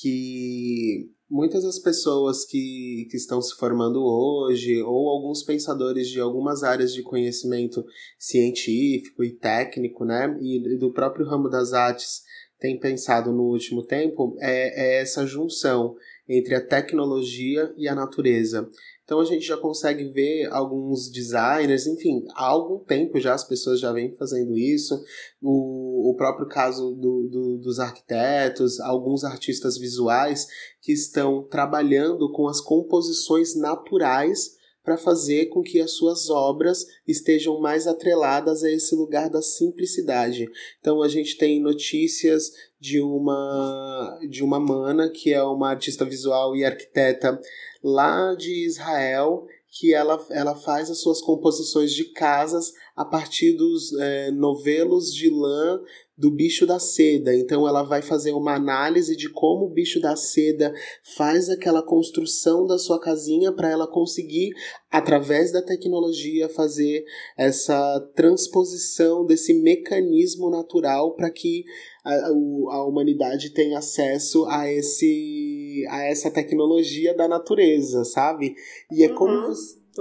[0.00, 6.62] que muitas das pessoas que, que estão se formando hoje, ou alguns pensadores de algumas
[6.62, 7.84] áreas de conhecimento
[8.18, 12.22] científico e técnico, né, e do próprio ramo das artes,
[12.58, 15.94] têm pensado no último tempo, é, é essa junção
[16.28, 18.68] entre a tecnologia e a natureza.
[19.08, 23.80] Então a gente já consegue ver alguns designers, enfim, há algum tempo já as pessoas
[23.80, 25.02] já vêm fazendo isso.
[25.40, 30.46] O, o próprio caso do, do, dos arquitetos, alguns artistas visuais
[30.82, 37.60] que estão trabalhando com as composições naturais para fazer com que as suas obras estejam
[37.60, 40.46] mais atreladas a esse lugar da simplicidade.
[40.80, 46.54] Então a gente tem notícias de uma de uma mana que é uma artista visual
[46.54, 47.38] e arquiteta
[47.82, 53.92] lá de Israel, que ela, ela faz as suas composições de casas a partir dos
[53.98, 55.80] é, novelos de lã
[56.18, 57.32] do bicho da seda.
[57.34, 60.74] Então ela vai fazer uma análise de como o bicho da seda
[61.16, 64.50] faz aquela construção da sua casinha para ela conseguir,
[64.90, 67.04] através da tecnologia, fazer
[67.36, 71.64] essa transposição desse mecanismo natural para que
[72.04, 78.56] a, a humanidade tenha acesso a esse a essa tecnologia da natureza, sabe?
[78.90, 79.14] E é uhum.
[79.14, 79.52] como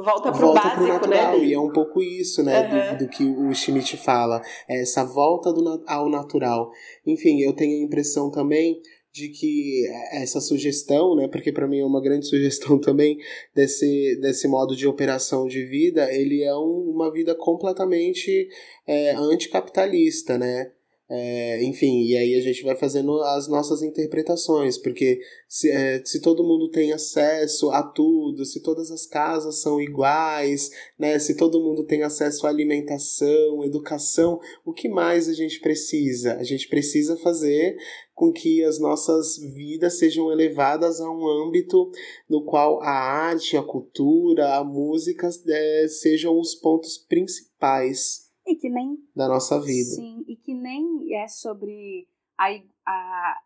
[0.04, 1.46] volta pro volta básico, pro natural, né?
[1.46, 2.98] E é um pouco isso, né, uhum.
[2.98, 6.70] do, do, que o Schmidt fala, é essa volta do, ao natural.
[7.06, 8.82] Enfim, eu tenho a impressão também
[9.12, 13.18] de que essa sugestão, né, porque para mim é uma grande sugestão também
[13.56, 18.48] desse, desse modo de operação de vida, ele é um, uma vida completamente
[18.86, 20.72] é, anticapitalista, né?
[21.10, 26.20] É, enfim, e aí a gente vai fazendo as nossas interpretações, porque se, é, se
[26.20, 31.64] todo mundo tem acesso a tudo, se todas as casas são iguais, né, se todo
[31.64, 36.34] mundo tem acesso à alimentação, educação, o que mais a gente precisa?
[36.36, 37.78] A gente precisa fazer
[38.14, 41.90] com que as nossas vidas sejam elevadas a um âmbito
[42.28, 48.70] no qual a arte, a cultura, a música é, sejam os pontos principais e que
[48.70, 49.90] nem da nossa vida.
[49.96, 52.48] Sim, e que nem é sobre a,
[52.86, 53.42] a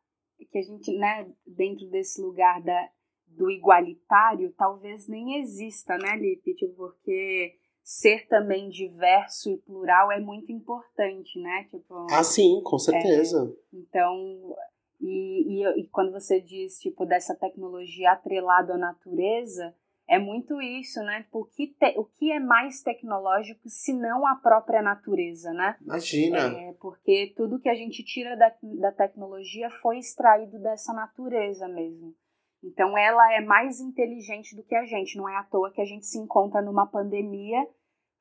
[0.50, 2.90] que a gente, né, dentro desse lugar da,
[3.28, 6.56] do igualitário, talvez nem exista, né, Lipe?
[6.56, 11.66] Tipo, porque ser também diverso e plural é muito importante, né?
[11.70, 13.54] Tipo, ah, sim, com certeza.
[13.74, 14.56] É, então,
[15.00, 19.76] e, e, e, quando você diz, tipo, dessa tecnologia atrelada à natureza,
[20.12, 21.24] é muito isso, né?
[21.24, 25.78] Tipo, o, que te, o que é mais tecnológico se não a própria natureza, né?
[25.82, 26.38] Imagina!
[26.38, 32.14] É, porque tudo que a gente tira da, da tecnologia foi extraído dessa natureza mesmo.
[32.62, 35.18] Então ela é mais inteligente do que a gente.
[35.18, 37.66] Não é à toa que a gente se encontra numa pandemia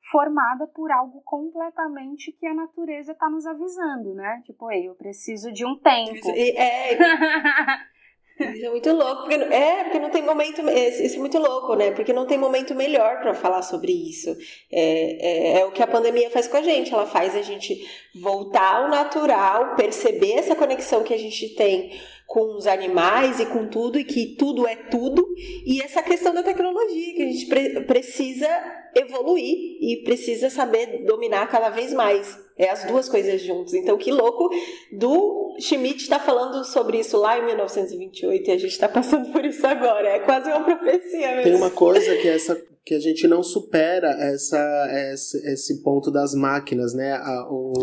[0.09, 4.41] formada por algo completamente que a natureza está nos avisando, né?
[4.45, 6.29] Tipo, Ei, eu preciso de um tempo.
[6.29, 6.95] É,
[8.53, 10.61] Isso é muito louco, porque, é, porque não tem momento.
[10.69, 11.91] Isso é muito louco, né?
[11.91, 14.35] Porque não tem momento melhor para falar sobre isso.
[14.71, 16.93] É, é, é, o que a pandemia faz com a gente.
[16.93, 21.91] Ela faz a gente voltar ao natural, perceber essa conexão que a gente tem
[22.31, 25.27] com os animais e com tudo, e que tudo é tudo,
[25.65, 28.47] e essa questão da tecnologia, que a gente pre precisa
[28.95, 32.39] evoluir e precisa saber dominar cada vez mais.
[32.57, 33.73] É as duas coisas juntas.
[33.73, 34.49] Então, que louco
[34.91, 39.31] do Schmidt estar tá falando sobre isso lá em 1928 e a gente está passando
[39.31, 40.07] por isso agora.
[40.07, 41.43] É quase uma profecia mesmo.
[41.43, 46.33] Tem uma coisa que essa que a gente não supera essa, esse, esse ponto das
[46.33, 47.15] máquinas, né?
[47.47, 47.73] O,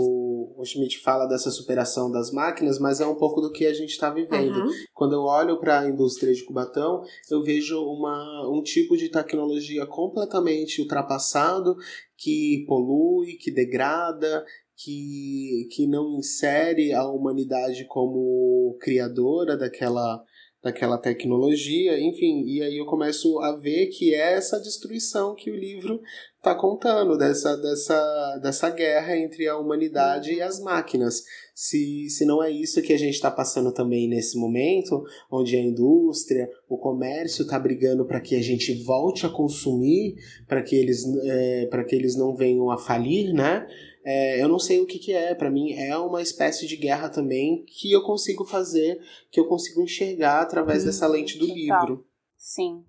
[0.57, 3.91] o Schmidt fala dessa superação das máquinas, mas é um pouco do que a gente
[3.91, 4.57] está vivendo.
[4.57, 4.71] Uhum.
[4.95, 9.87] Quando eu olho para a indústria de Cubatão, eu vejo uma, um tipo de tecnologia
[9.87, 11.77] completamente ultrapassado
[12.17, 14.45] que polui, que degrada,
[14.77, 20.25] que, que não insere a humanidade como criadora daquela
[20.61, 25.57] daquela tecnologia, enfim, e aí eu começo a ver que é essa destruição que o
[25.57, 26.01] livro
[26.39, 31.23] está contando, dessa, dessa, dessa guerra entre a humanidade e as máquinas.
[31.55, 35.61] Se, se não é isso que a gente está passando também nesse momento, onde a
[35.61, 40.15] indústria, o comércio está brigando para que a gente volte a consumir,
[40.47, 43.67] para que, eles, é, que eles não venham a falir, né?
[44.05, 45.35] é, eu não sei o que, que é.
[45.35, 48.99] Para mim é uma espécie de guerra também que eu consigo fazer,
[49.31, 52.07] que eu consigo enxergar através hum, dessa lente do livro.
[52.35, 52.85] Sim.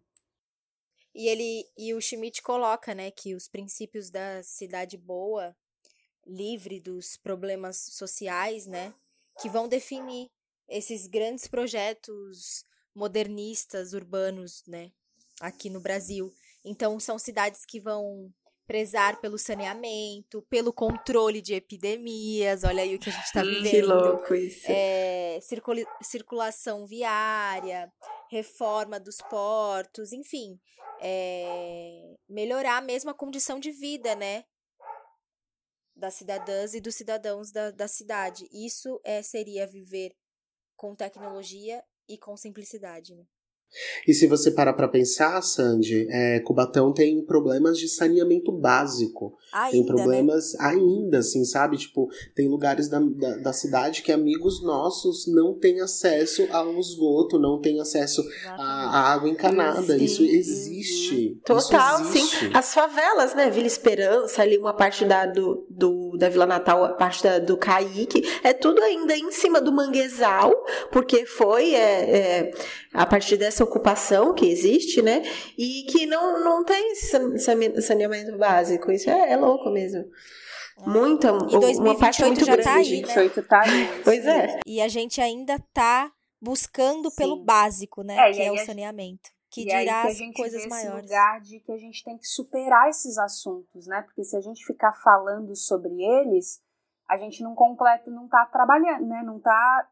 [1.20, 5.53] E ele e o Schmidt coloca, né, que os princípios da cidade boa,
[6.26, 8.93] livre dos problemas sociais, né,
[9.41, 10.32] que vão definir
[10.70, 12.63] esses grandes projetos
[12.95, 14.93] modernistas urbanos, né,
[15.41, 16.34] aqui no Brasil.
[16.63, 18.34] Então são cidades que vão
[18.65, 23.70] prezar pelo saneamento, pelo controle de epidemias, olha aí o que a gente está vivendo.
[23.70, 24.67] Que louco isso.
[24.70, 27.91] É, circula circulação viária,
[28.30, 30.59] reforma dos portos, enfim,
[31.01, 34.45] é, melhorar mesmo a condição de vida, né?
[35.95, 38.47] Das cidadãs e dos cidadãos da, da cidade.
[38.51, 40.15] Isso é, seria viver
[40.75, 43.25] com tecnologia e com simplicidade, né?
[44.07, 49.38] E se você parar para pensar, Sandy, é, Cubatão tem problemas de saneamento básico.
[49.53, 49.88] Ainda, tem né?
[49.88, 50.59] problemas né?
[50.61, 51.78] ainda, assim, sabe?
[51.78, 57.39] Tipo, tem lugares da, da, da, cidade que amigos nossos não têm acesso ao esgoto,
[57.39, 59.97] não têm acesso à, água encanada.
[59.97, 60.03] Sim.
[60.03, 61.39] Isso existe.
[61.45, 62.39] Total, Isso existe.
[62.39, 62.51] sim.
[62.53, 63.49] As favelas, né?
[63.49, 67.57] Vila Esperança, ali uma parte da, do, do, da Vila Natal, a parte da, do
[67.57, 70.53] Caíque, é tudo ainda em cima do manguezal,
[70.91, 72.51] porque foi é, é,
[72.93, 75.24] a partir dessa ocupação que existe, né?
[75.57, 78.91] E que não, não tem saneamento básico.
[78.91, 80.05] Isso é, é louco mesmo.
[80.78, 82.64] Ah, Muita, uma parte muito já grande.
[82.64, 83.43] Tá aí, né?
[83.47, 83.88] tá aí.
[84.03, 84.60] Pois é.
[84.66, 87.16] E a gente ainda tá buscando Sim.
[87.18, 88.30] pelo básico, né?
[88.30, 89.30] É, que é o saneamento.
[89.51, 91.05] Que dirá as coisas maiores.
[91.05, 94.01] Esse lugar de que a gente tem que superar esses assuntos, né?
[94.03, 96.62] Porque se a gente ficar falando sobre eles,
[97.10, 99.24] a gente não completa, não tá trabalhando, né?
[99.26, 99.88] Não tá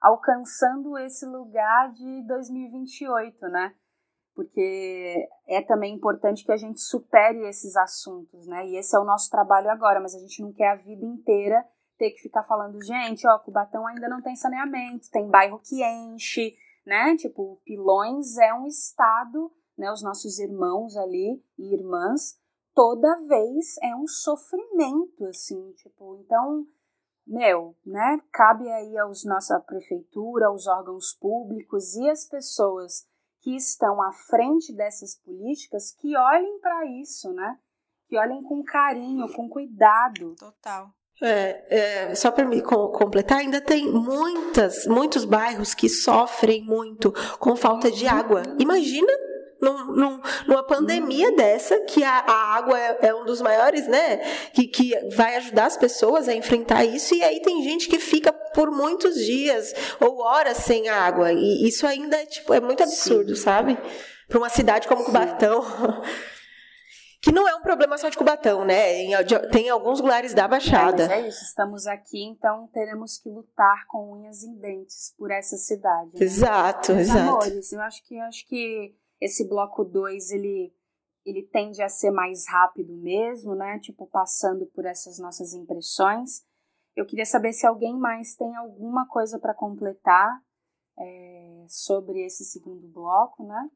[0.00, 3.74] alcançando esse lugar de 2028, né?
[4.34, 8.66] Porque é também importante que a gente supere esses assuntos, né?
[8.68, 11.66] E esse é o nosso trabalho agora, mas a gente não quer a vida inteira
[11.98, 16.54] ter que ficar falando, gente, ó, Cubatão ainda não tem saneamento, tem bairro que enche,
[16.86, 17.16] né?
[17.16, 19.90] Tipo, Pilões é um estado, né?
[19.90, 22.38] Os nossos irmãos ali e irmãs,
[22.72, 26.64] toda vez é um sofrimento, assim, tipo, então
[27.28, 28.18] meu, né?
[28.32, 33.06] Cabe aí aos nossa prefeitura, aos órgãos públicos e as pessoas
[33.40, 37.58] que estão à frente dessas políticas que olhem para isso, né?
[38.08, 40.34] Que olhem com carinho, com cuidado.
[40.36, 40.90] Total.
[41.20, 47.56] É, é, só para me completar, ainda tem muitas, muitos bairros que sofrem muito com
[47.56, 48.42] falta de água.
[48.58, 49.12] Imagina
[49.60, 54.18] num, num, numa pandemia dessa, que a, a água é, é, um dos maiores, né?
[54.52, 58.32] Que, que vai ajudar as pessoas a enfrentar isso, e aí tem gente que fica
[58.32, 61.32] por muitos dias ou horas sem água.
[61.32, 63.42] E isso ainda é, tipo, é muito absurdo, Sim.
[63.42, 63.78] sabe?
[64.28, 65.64] Para uma cidade como Cubatão.
[67.20, 69.04] que não é um problema só de Cubatão, né?
[69.50, 71.12] Tem alguns lugares da Baixada.
[71.12, 75.56] É, é isso, estamos aqui, então teremos que lutar com unhas e dentes por essa
[75.56, 76.10] cidade.
[76.14, 76.20] Né?
[76.20, 77.28] Exato, Mas, exato.
[77.28, 80.72] Amores, eu acho que acho que esse bloco 2 ele
[81.24, 83.78] ele tende a ser mais rápido mesmo, né?
[83.80, 86.42] Tipo passando por essas nossas impressões.
[86.96, 90.40] Eu queria saber se alguém mais tem alguma coisa para completar
[90.98, 93.70] é, sobre esse segundo bloco, né?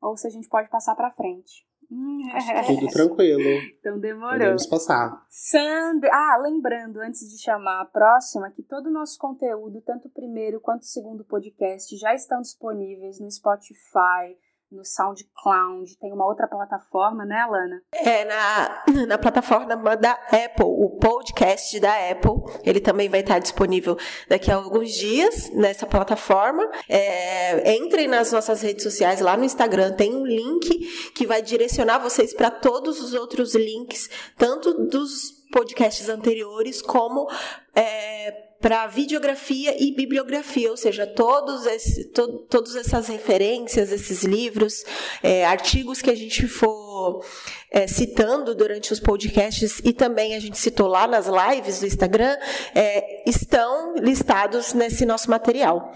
[0.00, 1.66] Ou se a gente pode passar para frente.
[2.30, 3.42] É Tudo tranquilo.
[3.78, 4.32] Então demorou.
[4.38, 5.24] Podemos passar.
[5.28, 10.10] Sandra, ah, lembrando, antes de chamar a próxima, que todo o nosso conteúdo, tanto o
[10.10, 14.36] primeiro quanto o segundo podcast, já estão disponíveis no Spotify,
[14.70, 17.82] no SoundCloud, tem uma outra plataforma, né, Alana?
[17.92, 23.96] É, na, na plataforma da Apple, o podcast da Apple, ele também vai estar disponível
[24.28, 26.68] daqui a alguns dias nessa plataforma.
[26.88, 30.68] É, entrem nas nossas redes sociais, lá no Instagram tem um link
[31.14, 37.26] que vai direcionar vocês para todos os outros links, tanto dos podcasts anteriores como
[37.74, 44.84] é, para videografia e bibliografia, ou seja, todos esse, to, todas essas referências, esses livros,
[45.22, 47.24] é, artigos que a gente for
[47.70, 52.36] é, citando durante os podcasts e também a gente citou lá nas lives do Instagram,
[52.74, 55.92] é, estão listados nesse nosso material.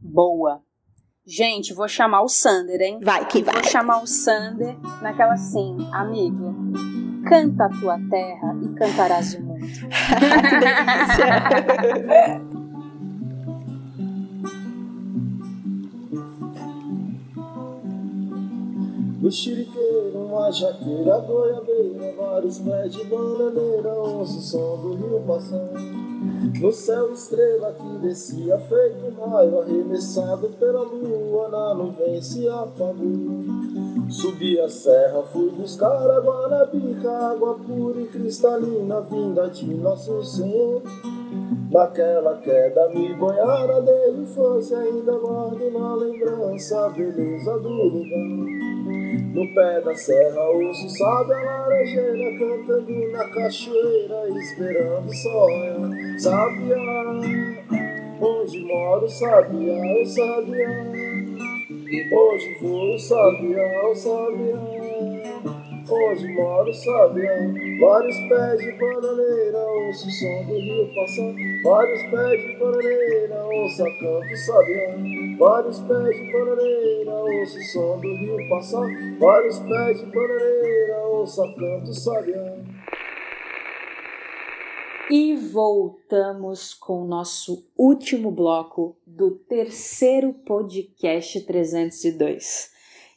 [0.00, 0.62] Boa.
[1.26, 2.98] Gente, vou chamar o Sander, hein?
[3.02, 3.54] Vai que vai.
[3.54, 6.54] Vou chamar o Sander naquela assim, amigo.
[7.28, 9.60] Canta a tua terra e cantarás o mundo.
[9.68, 12.50] que delícia!
[19.20, 25.78] Mexeriqueira, uma jaqueira, goiabeira, vários pés de bananeira, ouço o som do rio passando.
[26.58, 33.59] No céu estrela que descia feito raio arremessado pela lua, na nuvem se apagou.
[34.10, 40.20] Subi a serra, fui buscar água na bica, água pura e cristalina, vinda de nosso
[40.24, 40.82] Senhor.
[41.70, 48.60] Naquela queda me banhara de infância, ainda guardo na lembrança a beleza do lugar.
[49.32, 56.18] No pé da serra ouço sabe a laranjeira cantando na cachoeira, esperando sonha.
[56.18, 57.12] Sabiá,
[58.20, 61.09] onde moro, sabiá, o sabiá.
[61.92, 64.90] Hoje vou, sabiá, sabiá
[65.90, 67.32] onde moro sabiá.
[67.80, 71.34] Vários pés de bananeira, ouço o som do rio passar.
[71.64, 74.94] Vários pés de bananeira, ouço a canto sabiá.
[75.38, 78.88] Vários pés de bananeira, ouço o som do rio passar.
[79.18, 82.69] Vários pés de bananeira, ouço a canto sabiá.
[85.10, 92.70] E voltamos com o nosso último bloco do terceiro podcast 302.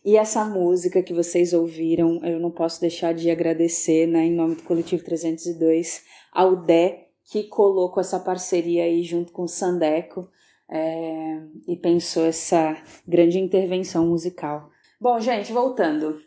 [0.04, 4.56] E essa música que vocês ouviram, eu não posso deixar de agradecer, né, em nome
[4.56, 10.28] do Coletivo 302, ao Dé, que colocou essa parceria aí junto com o Sandeco
[10.68, 12.76] é, e pensou essa
[13.08, 14.72] grande intervenção musical.
[15.00, 16.20] Bom, gente, voltando.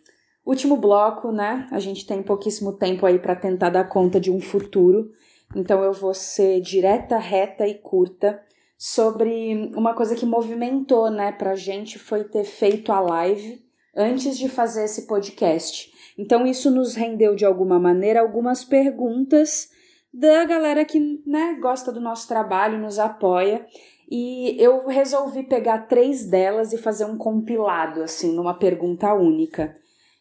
[0.47, 1.67] Último bloco, né?
[1.73, 5.11] A gente tem pouquíssimo tempo aí para tentar dar conta de um futuro,
[5.55, 8.42] então eu vou ser direta, reta e curta
[8.78, 13.64] sobre uma coisa que movimentou, né, pra gente foi ter feito a live
[13.97, 15.90] antes de fazer esse podcast.
[16.18, 19.70] Então isso nos rendeu de alguma maneira algumas perguntas
[20.12, 23.66] da galera que né, gosta do nosso trabalho, nos apoia.
[24.11, 29.76] E eu resolvi pegar três delas e fazer um compilado, assim, numa pergunta única.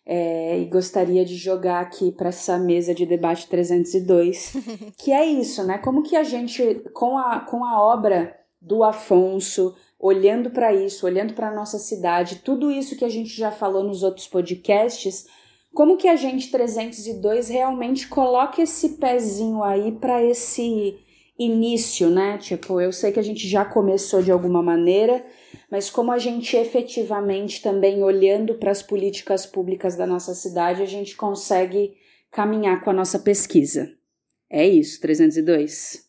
[0.05, 4.53] É, e gostaria de jogar aqui para essa mesa de debate 302,
[4.97, 5.79] que é isso, né?
[5.79, 11.33] Como que a gente, com a, com a obra do Afonso, olhando para isso, olhando
[11.33, 15.25] para a nossa cidade, tudo isso que a gente já falou nos outros podcasts,
[15.73, 20.97] como que a gente 302 realmente coloca esse pezinho aí para esse
[21.37, 22.37] início, né?
[22.37, 25.23] Tipo, eu sei que a gente já começou de alguma maneira,
[25.69, 30.85] mas como a gente efetivamente também olhando para as políticas públicas da nossa cidade, a
[30.85, 31.97] gente consegue
[32.31, 33.93] caminhar com a nossa pesquisa.
[34.49, 36.05] É isso, 302.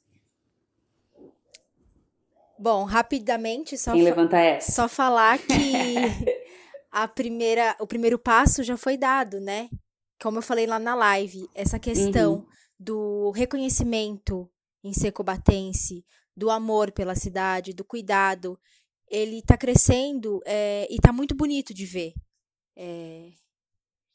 [2.58, 4.72] Bom, rapidamente, só, Quem levanta essa?
[4.72, 5.96] só falar que
[6.90, 9.68] a primeira, o primeiro passo já foi dado, né?
[10.20, 12.46] Como eu falei lá na live, essa questão Uhum.
[12.78, 14.48] do reconhecimento
[14.82, 16.04] em ser cobatense,
[16.34, 18.58] do amor pela cidade, do cuidado,
[19.10, 22.12] ele tá crescendo é, e tá muito bonito de ver
[22.76, 23.30] é,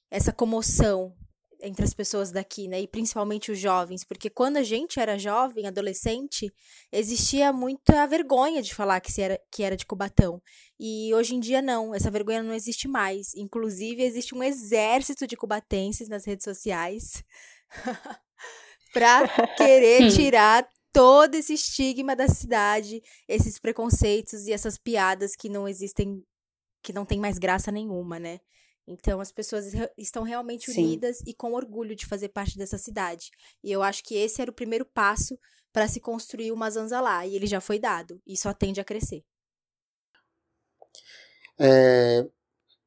[0.09, 1.15] essa comoção
[1.61, 2.81] entre as pessoas daqui, né?
[2.81, 6.51] E principalmente os jovens, porque quando a gente era jovem, adolescente,
[6.91, 10.41] existia muita vergonha de falar que, se era, que era de Cubatão.
[10.79, 13.35] E hoje em dia não, essa vergonha não existe mais.
[13.35, 17.23] Inclusive, existe um exército de cubatenses nas redes sociais
[18.93, 25.67] para querer tirar todo esse estigma da cidade, esses preconceitos e essas piadas que não
[25.67, 26.23] existem,
[26.83, 28.39] que não tem mais graça nenhuma, né?
[28.87, 30.83] Então as pessoas re- estão realmente Sim.
[30.83, 33.29] unidas e com orgulho de fazer parte dessa cidade.
[33.63, 35.37] E eu acho que esse era o primeiro passo
[35.71, 39.23] para se construir uma Zanzalá, e ele já foi dado, e só tende a crescer.
[41.57, 42.27] É,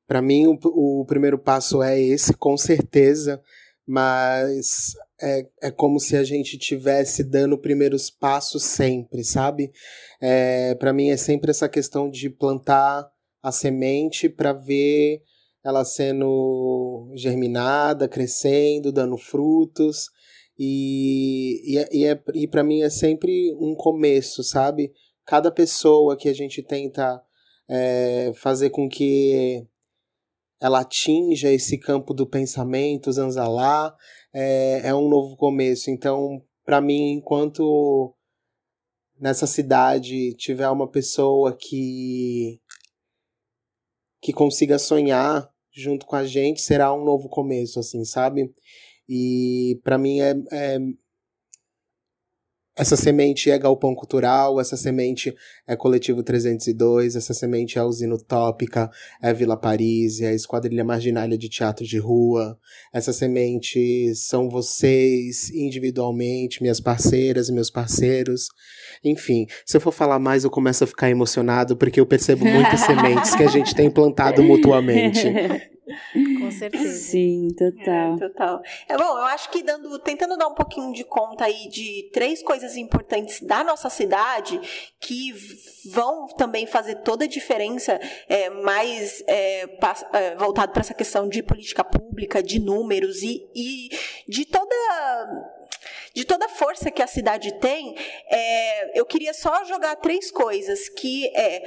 [0.07, 0.59] para mim, o,
[1.01, 3.43] o primeiro passo é esse, com certeza,
[3.87, 9.71] mas é, é como se a gente tivesse dando primeiros passos sempre, sabe?
[10.21, 13.09] É, para mim é sempre essa questão de plantar
[13.43, 15.23] a semente para ver
[15.63, 20.11] ela sendo germinada, crescendo, dando frutos.
[20.59, 24.93] E, e, é- e, é, e para mim é sempre um começo, sabe?
[25.27, 27.21] Cada pessoa que a gente tenta
[27.69, 29.67] é, fazer com que
[30.61, 33.95] ela atinja esse campo do pensamento, Zanzalá,
[34.33, 35.91] é, é um novo começo.
[35.91, 38.15] Então, para mim, enquanto
[39.19, 42.61] nessa cidade tiver uma pessoa que
[44.21, 48.55] que consiga sonhar junto com a gente, será um novo começo, assim, sabe?
[49.07, 50.79] E para mim é, é
[52.77, 55.35] essa semente é Galpão Cultural, essa semente
[55.67, 58.91] é Coletivo 302, essa semente é a Usina Utópica,
[59.23, 62.59] é Vila Paris, é a Esquadrilha Marginália de Teatro de Rua.
[62.93, 68.49] Essa semente são vocês individualmente, minhas parceiras e meus parceiros.
[69.03, 72.81] Enfim, se eu for falar mais, eu começo a ficar emocionado porque eu percebo muitas
[72.85, 75.25] sementes que a gente tem plantado mutuamente.
[76.41, 76.99] Com certeza.
[76.99, 78.15] Sim, total.
[78.15, 78.63] É, total.
[78.89, 82.43] É bom, eu acho que dando, tentando dar um pouquinho de conta aí de três
[82.43, 84.59] coisas importantes da nossa cidade
[85.01, 85.33] que
[85.87, 89.69] vão também fazer toda a diferença, é, mais é,
[90.13, 93.91] é, voltado para essa questão de política pública, de números e, e
[94.29, 94.75] de toda
[96.15, 97.97] de toda a força que a cidade tem,
[98.31, 101.63] é, eu queria só jogar três coisas que é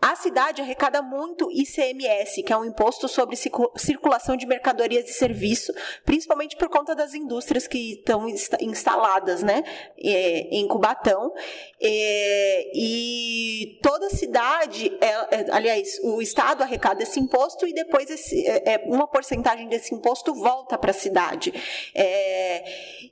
[0.00, 5.12] a cidade arrecada muito ICMS, que é um imposto sobre circu- circulação de mercadorias e
[5.12, 5.72] serviço,
[6.04, 9.64] principalmente por conta das indústrias que estão insta- instaladas né,
[9.98, 11.32] é, em Cubatão.
[11.80, 18.44] É, e toda cidade, é- aliás, o Estado arrecada esse imposto e depois esse,
[18.86, 21.52] uma porcentagem desse imposto volta para a cidade.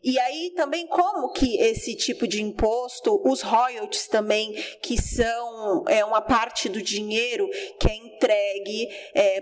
[0.05, 6.21] E aí também como que esse tipo de imposto, os royalties também, que são uma
[6.21, 7.49] parte do dinheiro
[7.81, 8.89] que é entregue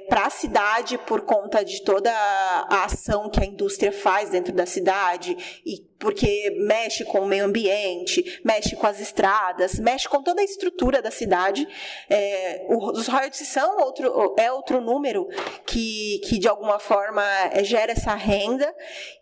[0.09, 4.67] para a cidade por conta de toda a ação que a indústria faz dentro da
[4.67, 10.43] cidade e porque mexe com o meio ambiente, mexe com as estradas, mexe com toda
[10.43, 11.67] a estrutura da cidade.
[12.11, 15.27] É, os royalties são outro, é outro número
[15.65, 18.71] que, que de alguma forma é, gera essa renda.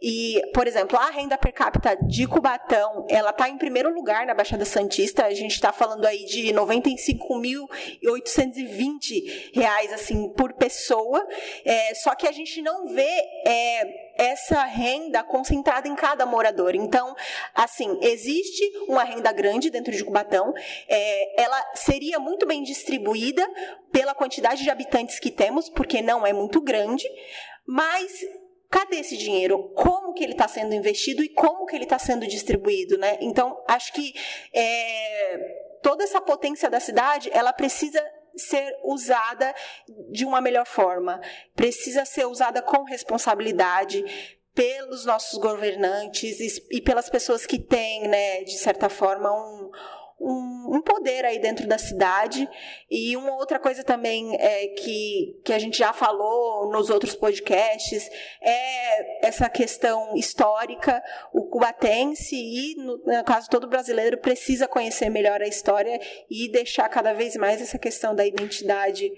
[0.02, 4.34] E, por exemplo, a renda per capita de Cubatão, ela está em primeiro lugar na
[4.34, 5.24] Baixada Santista.
[5.24, 11.24] A gente está falando aí de 95.820 reais assim por pessoa.
[11.64, 16.74] É, só que a gente não vê é, essa renda concentrada em cada morador.
[16.74, 17.14] Então,
[17.54, 20.52] assim, existe uma renda grande dentro de Cubatão.
[20.88, 23.46] É, ela seria muito bem distribuída
[23.90, 27.08] pela quantidade de habitantes que temos, porque não é muito grande,
[27.66, 28.12] mas
[28.70, 29.70] cadê esse dinheiro?
[29.74, 33.18] Como que ele está sendo investido e como que ele está sendo distribuído, né?
[33.20, 34.14] Então, acho que
[34.52, 35.38] é,
[35.82, 38.02] toda essa potência da cidade, ela precisa
[38.36, 39.54] ser usada
[40.10, 41.20] de uma melhor forma,
[41.54, 44.04] precisa ser usada com responsabilidade
[44.54, 49.70] pelos nossos governantes e, pelas pessoas que têm, né, de certa forma, um,
[50.20, 52.48] um, um poder aí dentro da cidade.
[52.90, 58.08] E uma outra coisa também é que, que a gente já falou nos outros podcasts
[58.40, 61.02] é essa questão histórica.
[61.32, 66.00] O cubatense e, no, no caso, todo brasileiro precisa conhecer melhor a história
[66.30, 69.10] e deixar cada vez mais essa questão da identidade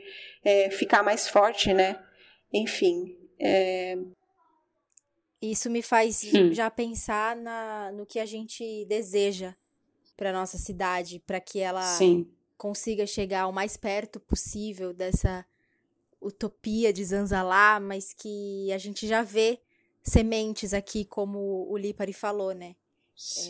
[0.44, 1.98] é, ficar mais forte, né?
[2.52, 3.16] Enfim.
[3.38, 3.96] É...
[5.42, 6.22] Isso me faz
[6.52, 9.54] já pensar na, no que a gente deseja
[10.16, 12.30] para nossa cidade, para que ela Sim.
[12.56, 15.44] consiga chegar o mais perto possível dessa
[16.20, 19.60] utopia de Zanzalá, mas que a gente já vê
[20.02, 22.76] sementes aqui, como o Lipari falou, né?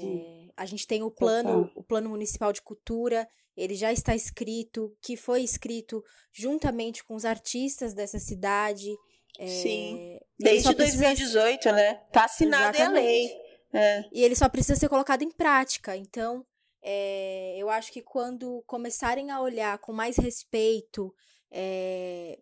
[0.03, 4.95] É, a gente tem o plano, o plano municipal de cultura, ele já está escrito,
[5.01, 8.95] que foi escrito juntamente com os artistas dessa cidade.
[9.39, 10.19] É, Sim.
[10.39, 11.73] Desde 2018, precisa...
[11.73, 11.95] né?
[12.13, 13.31] Tá assinado a lei.
[13.73, 14.05] É.
[14.13, 15.97] E ele só precisa ser colocado em prática.
[15.97, 16.45] Então,
[16.87, 21.15] é, eu acho que quando começarem a olhar com mais respeito
[21.51, 22.39] é,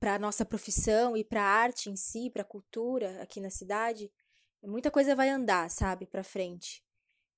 [0.00, 3.50] para a nossa profissão e para a arte em si, para a cultura aqui na
[3.50, 4.10] cidade,
[4.62, 6.82] muita coisa vai andar, sabe, para frente.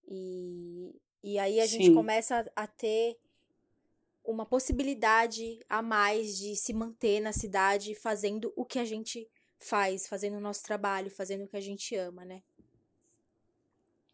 [0.06, 0.94] E,
[1.24, 1.78] e aí a Sim.
[1.78, 3.18] gente começa a, a ter
[4.24, 9.28] uma possibilidade a mais de se manter na cidade fazendo o que a gente
[9.58, 12.44] faz, fazendo o nosso trabalho, fazendo o que a gente ama, né?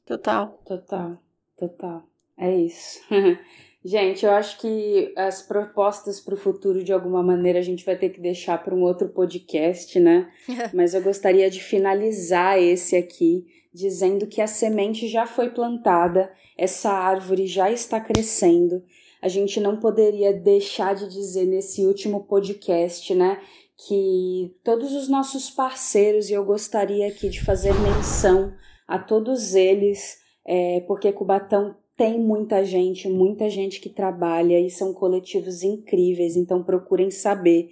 [0.07, 0.59] Total.
[0.64, 1.22] Total.
[1.57, 2.09] Total.
[2.41, 3.01] É isso.
[3.84, 7.97] gente, eu acho que as propostas para o futuro, de alguma maneira, a gente vai
[7.97, 10.26] ter que deixar para um outro podcast, né?
[10.72, 16.91] Mas eu gostaria de finalizar esse aqui dizendo que a semente já foi plantada, essa
[16.91, 18.82] árvore já está crescendo.
[19.22, 23.38] A gente não poderia deixar de dizer nesse último podcast, né?
[23.86, 28.53] Que todos os nossos parceiros, e eu gostaria aqui de fazer menção
[28.88, 34.94] a todos eles, é, porque Cubatão tem muita gente, muita gente que trabalha e são
[34.94, 37.68] coletivos incríveis, então procurem saber.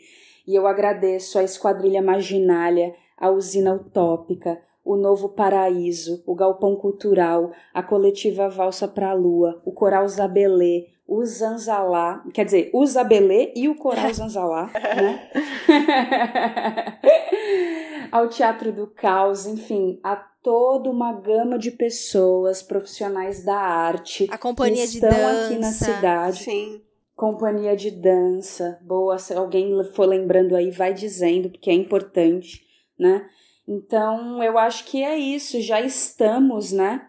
[0.47, 7.53] E eu agradeço a Esquadrilha Marginália, a Usina Utópica, o Novo Paraíso, o Galpão Cultural,
[7.73, 13.51] a Coletiva Valsa para a Lua, o Coral Zabelê, o Zanzalá, quer dizer, o Zabelê
[13.57, 15.31] e o Coral Zanzalá, né?
[18.11, 24.39] Ao Teatro do Caos, enfim, a toda uma gama de pessoas, profissionais da arte, a
[24.39, 26.45] companhia que estão de dança, aqui na cidade.
[26.45, 26.83] Sim.
[27.15, 32.65] Companhia de dança, boa, se alguém for lembrando aí, vai dizendo, porque é importante,
[32.99, 33.29] né?
[33.67, 37.07] Então, eu acho que é isso, já estamos, né?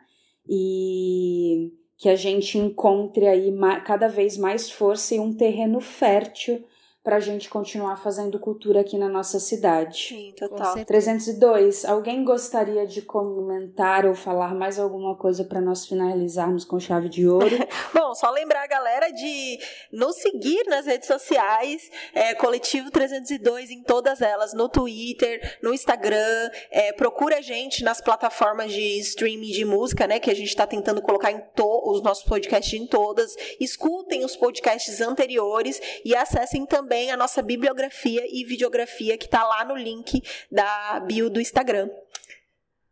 [0.48, 3.54] E que a gente encontre aí
[3.86, 6.66] cada vez mais força e um terreno fértil
[7.02, 10.10] para a gente continuar fazendo cultura aqui na nossa cidade.
[10.10, 10.84] Sim, total.
[10.84, 11.86] 302.
[11.86, 17.26] Alguém gostaria de comentar ou falar mais alguma coisa para nós finalizarmos com chave de
[17.26, 17.56] ouro?
[17.94, 19.58] Bom, só lembrar a galera de
[19.94, 26.50] nos seguir nas redes sociais, é, Coletivo 302 em todas elas, no Twitter, no Instagram.
[26.70, 30.20] É, procura a gente nas plataformas de streaming de música, né?
[30.20, 31.40] Que a gente está tentando colocar em
[31.86, 33.36] os nossos podcasts em todas.
[33.60, 39.44] Escutem os podcasts anteriores e acessem também também a nossa bibliografia e videografia que está
[39.44, 41.88] lá no link da bio do Instagram.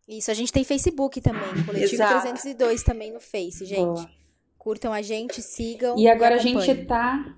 [0.07, 2.21] Isso, a gente tem Facebook também, Coletivo Exato.
[2.21, 3.81] 302 também no Face, gente.
[3.81, 4.09] Boa.
[4.57, 5.97] Curtam a gente, sigam.
[5.97, 7.35] E agora e a gente tá.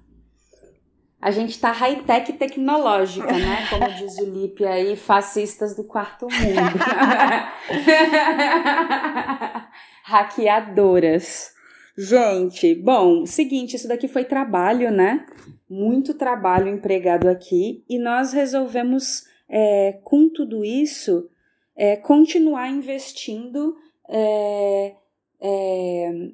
[1.21, 3.67] A gente tá high-tech tecnológica, né?
[3.69, 6.79] Como diz o Lipe aí, fascistas do quarto mundo.
[10.03, 11.51] Hackeadoras.
[11.97, 15.25] Gente, bom, seguinte, isso daqui foi trabalho, né?
[15.69, 21.29] Muito trabalho empregado aqui e nós resolvemos, é, com tudo isso,
[21.75, 23.75] é, continuar investindo
[24.07, 24.95] é,
[25.41, 26.31] é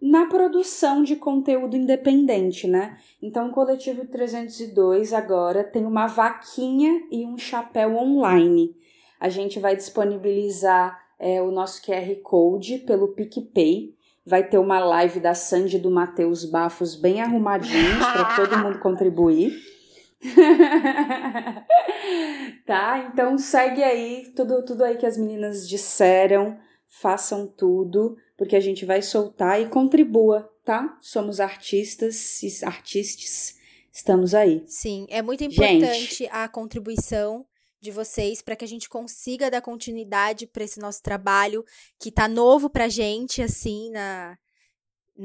[0.00, 2.98] na produção de conteúdo independente, né?
[3.20, 8.74] Então, o Coletivo 302 agora tem uma vaquinha e um chapéu online.
[9.20, 13.94] A gente vai disponibilizar é, o nosso QR Code pelo PicPay
[14.30, 19.60] vai ter uma live da Sandy do Matheus Bafos bem arrumadinhos para todo mundo contribuir.
[22.64, 23.10] tá?
[23.12, 26.56] Então segue aí tudo, tudo aí que as meninas disseram,
[26.86, 30.96] façam tudo, porque a gente vai soltar e contribua, tá?
[31.00, 33.56] Somos artistas e artistas,
[33.92, 34.62] estamos aí.
[34.68, 37.44] Sim, é muito importante gente, a contribuição
[37.80, 41.64] de vocês para que a gente consiga dar continuidade para esse nosso trabalho
[41.98, 44.38] que tá novo pra gente assim na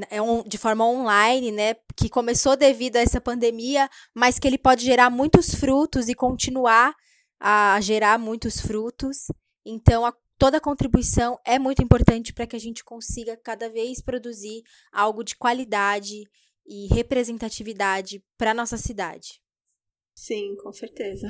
[0.10, 4.84] é de forma online, né, que começou devido a essa pandemia, mas que ele pode
[4.84, 6.94] gerar muitos frutos e continuar
[7.40, 9.28] a gerar muitos frutos.
[9.66, 14.02] Então, a, toda a contribuição é muito importante para que a gente consiga cada vez
[14.02, 16.24] produzir algo de qualidade
[16.66, 19.42] e representatividade para nossa cidade.
[20.14, 21.28] Sim, com certeza.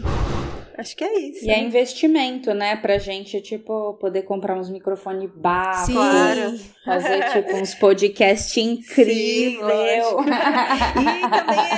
[0.78, 1.46] Acho que é isso.
[1.46, 2.76] E é investimento, né?
[2.76, 5.94] Pra gente, tipo, poder comprar uns microfones bafos.
[5.94, 6.60] Claro.
[6.84, 10.06] Fazer, tipo, uns podcasts incríveis.
[10.06, 11.22] e também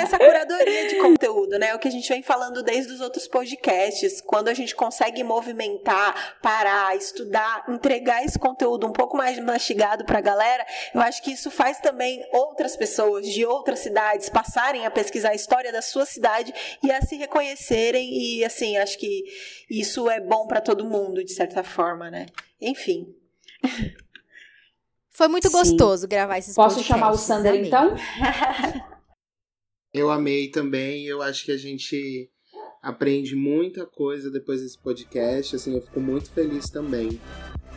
[0.02, 1.74] essa curadoria de conteúdo, né?
[1.76, 4.20] O que a gente vem falando desde os outros podcasts.
[4.22, 10.22] Quando a gente consegue movimentar, parar, estudar, entregar esse conteúdo um pouco mais mastigado pra
[10.22, 15.30] galera, eu acho que isso faz também outras pessoas de outras cidades passarem a pesquisar
[15.30, 19.24] a história da sua cidade e a se reconhecerem e, assim, acho que
[19.70, 22.28] isso é bom para todo mundo, de certa forma, né?
[22.62, 23.14] Enfim.
[25.12, 25.58] Foi muito Sim.
[25.58, 27.68] gostoso gravar esses Posso podcasts, chamar o Sander, amei.
[27.68, 27.96] então?
[29.94, 32.30] Eu amei também, eu acho que a gente
[32.84, 37.20] aprende muita coisa depois desse podcast, assim, eu fico muito feliz também.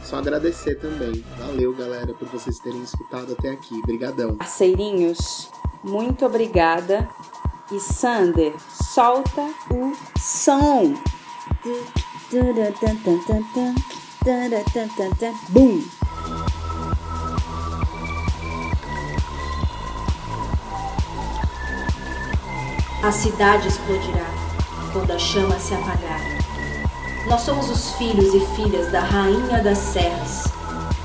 [0.04, 1.24] Só agradecer também.
[1.38, 3.80] Valeu, galera, por vocês terem escutado até aqui.
[3.82, 4.36] Brigadão.
[4.36, 5.48] Parceirinhos,
[5.82, 7.08] muito obrigada.
[7.72, 10.94] E Sander, solta o som.
[15.50, 15.82] Bum!
[23.02, 24.26] A cidade explodirá
[24.92, 26.20] quando a chama se apagar.
[27.28, 30.44] Nós somos os filhos e filhas da rainha das serras.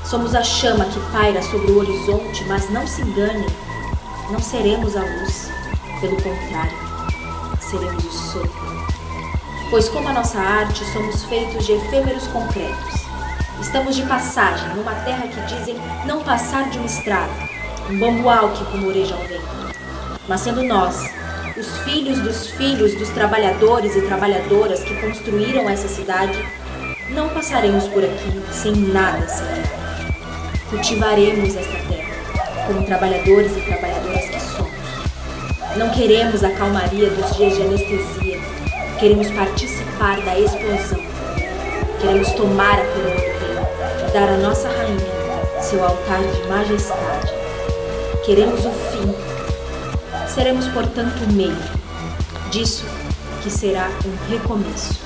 [0.04, 3.46] Somos a chama que paira sobre o horizonte, mas não se engane,
[4.30, 5.45] não seremos a luz.
[6.00, 6.76] Pelo contrário,
[7.58, 8.86] seremos o sopro.
[9.70, 13.06] Pois, como a nossa arte, somos feitos de efêmeros concretos.
[13.60, 17.32] Estamos de passagem numa terra que dizem não passar de uma estrada,
[17.90, 19.74] um bambual que rumoreja ao vento.
[20.28, 21.10] Mas sendo nós,
[21.56, 26.46] os filhos dos filhos dos trabalhadores e trabalhadoras que construíram essa cidade,
[27.08, 29.64] não passaremos por aqui sem nada seguir.
[30.68, 33.95] Cultivaremos esta terra, como trabalhadores e trabalhadoras.
[35.76, 38.40] Não queremos a calmaria dos dias de anestesia,
[38.98, 41.04] queremos participar da explosão.
[42.00, 45.16] Queremos tomar a coroa do rei, dar à nossa rainha
[45.60, 47.32] seu altar de majestade.
[48.24, 49.36] Queremos o fim
[50.36, 51.56] seremos, portanto, o meio
[52.50, 52.84] disso
[53.42, 55.05] que será um recomeço.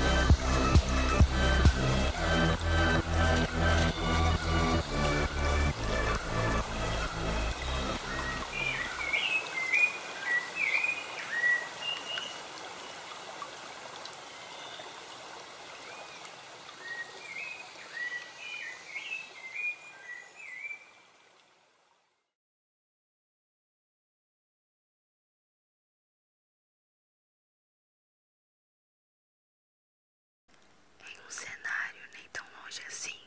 [31.31, 33.19] Cenário nem tão longe assim,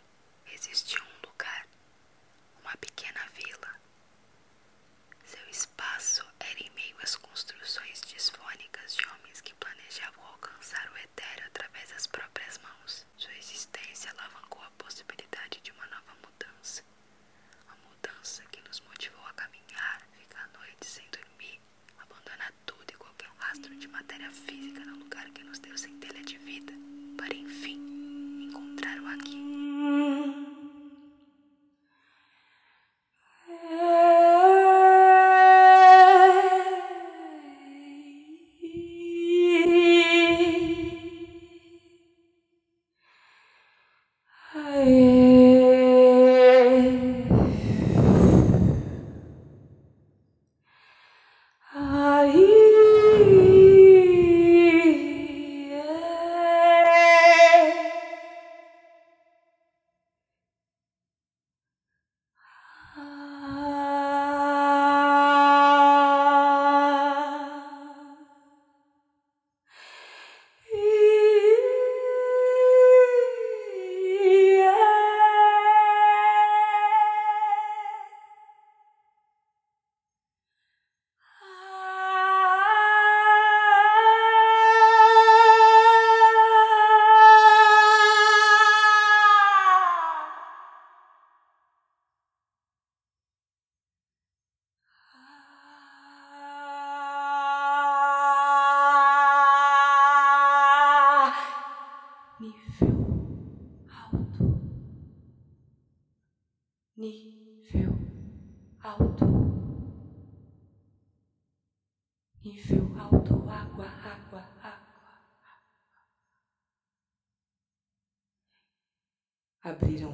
[0.51, 1.65] existiu um lugar,
[2.61, 3.79] uma pequena vila.
[5.25, 11.47] Seu espaço era em meio às construções disfônicas de homens que planejavam alcançar o etéreo
[11.47, 13.05] através das próprias mãos.
[13.17, 16.83] Sua existência alavancou a possibilidade de uma nova mudança.
[17.69, 21.59] A mudança que nos motivou a caminhar, ficar à noite sem dormir,
[21.97, 26.37] abandonar tudo e qualquer rastro de matéria física no lugar que nos deu centelha de
[26.37, 26.73] vida,
[27.17, 27.72] para enfim
[29.03, 29.42] encontrar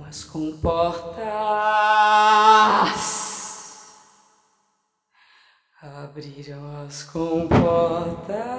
[0.10, 1.20] as comportas.
[5.82, 8.59] Abriram as comportas.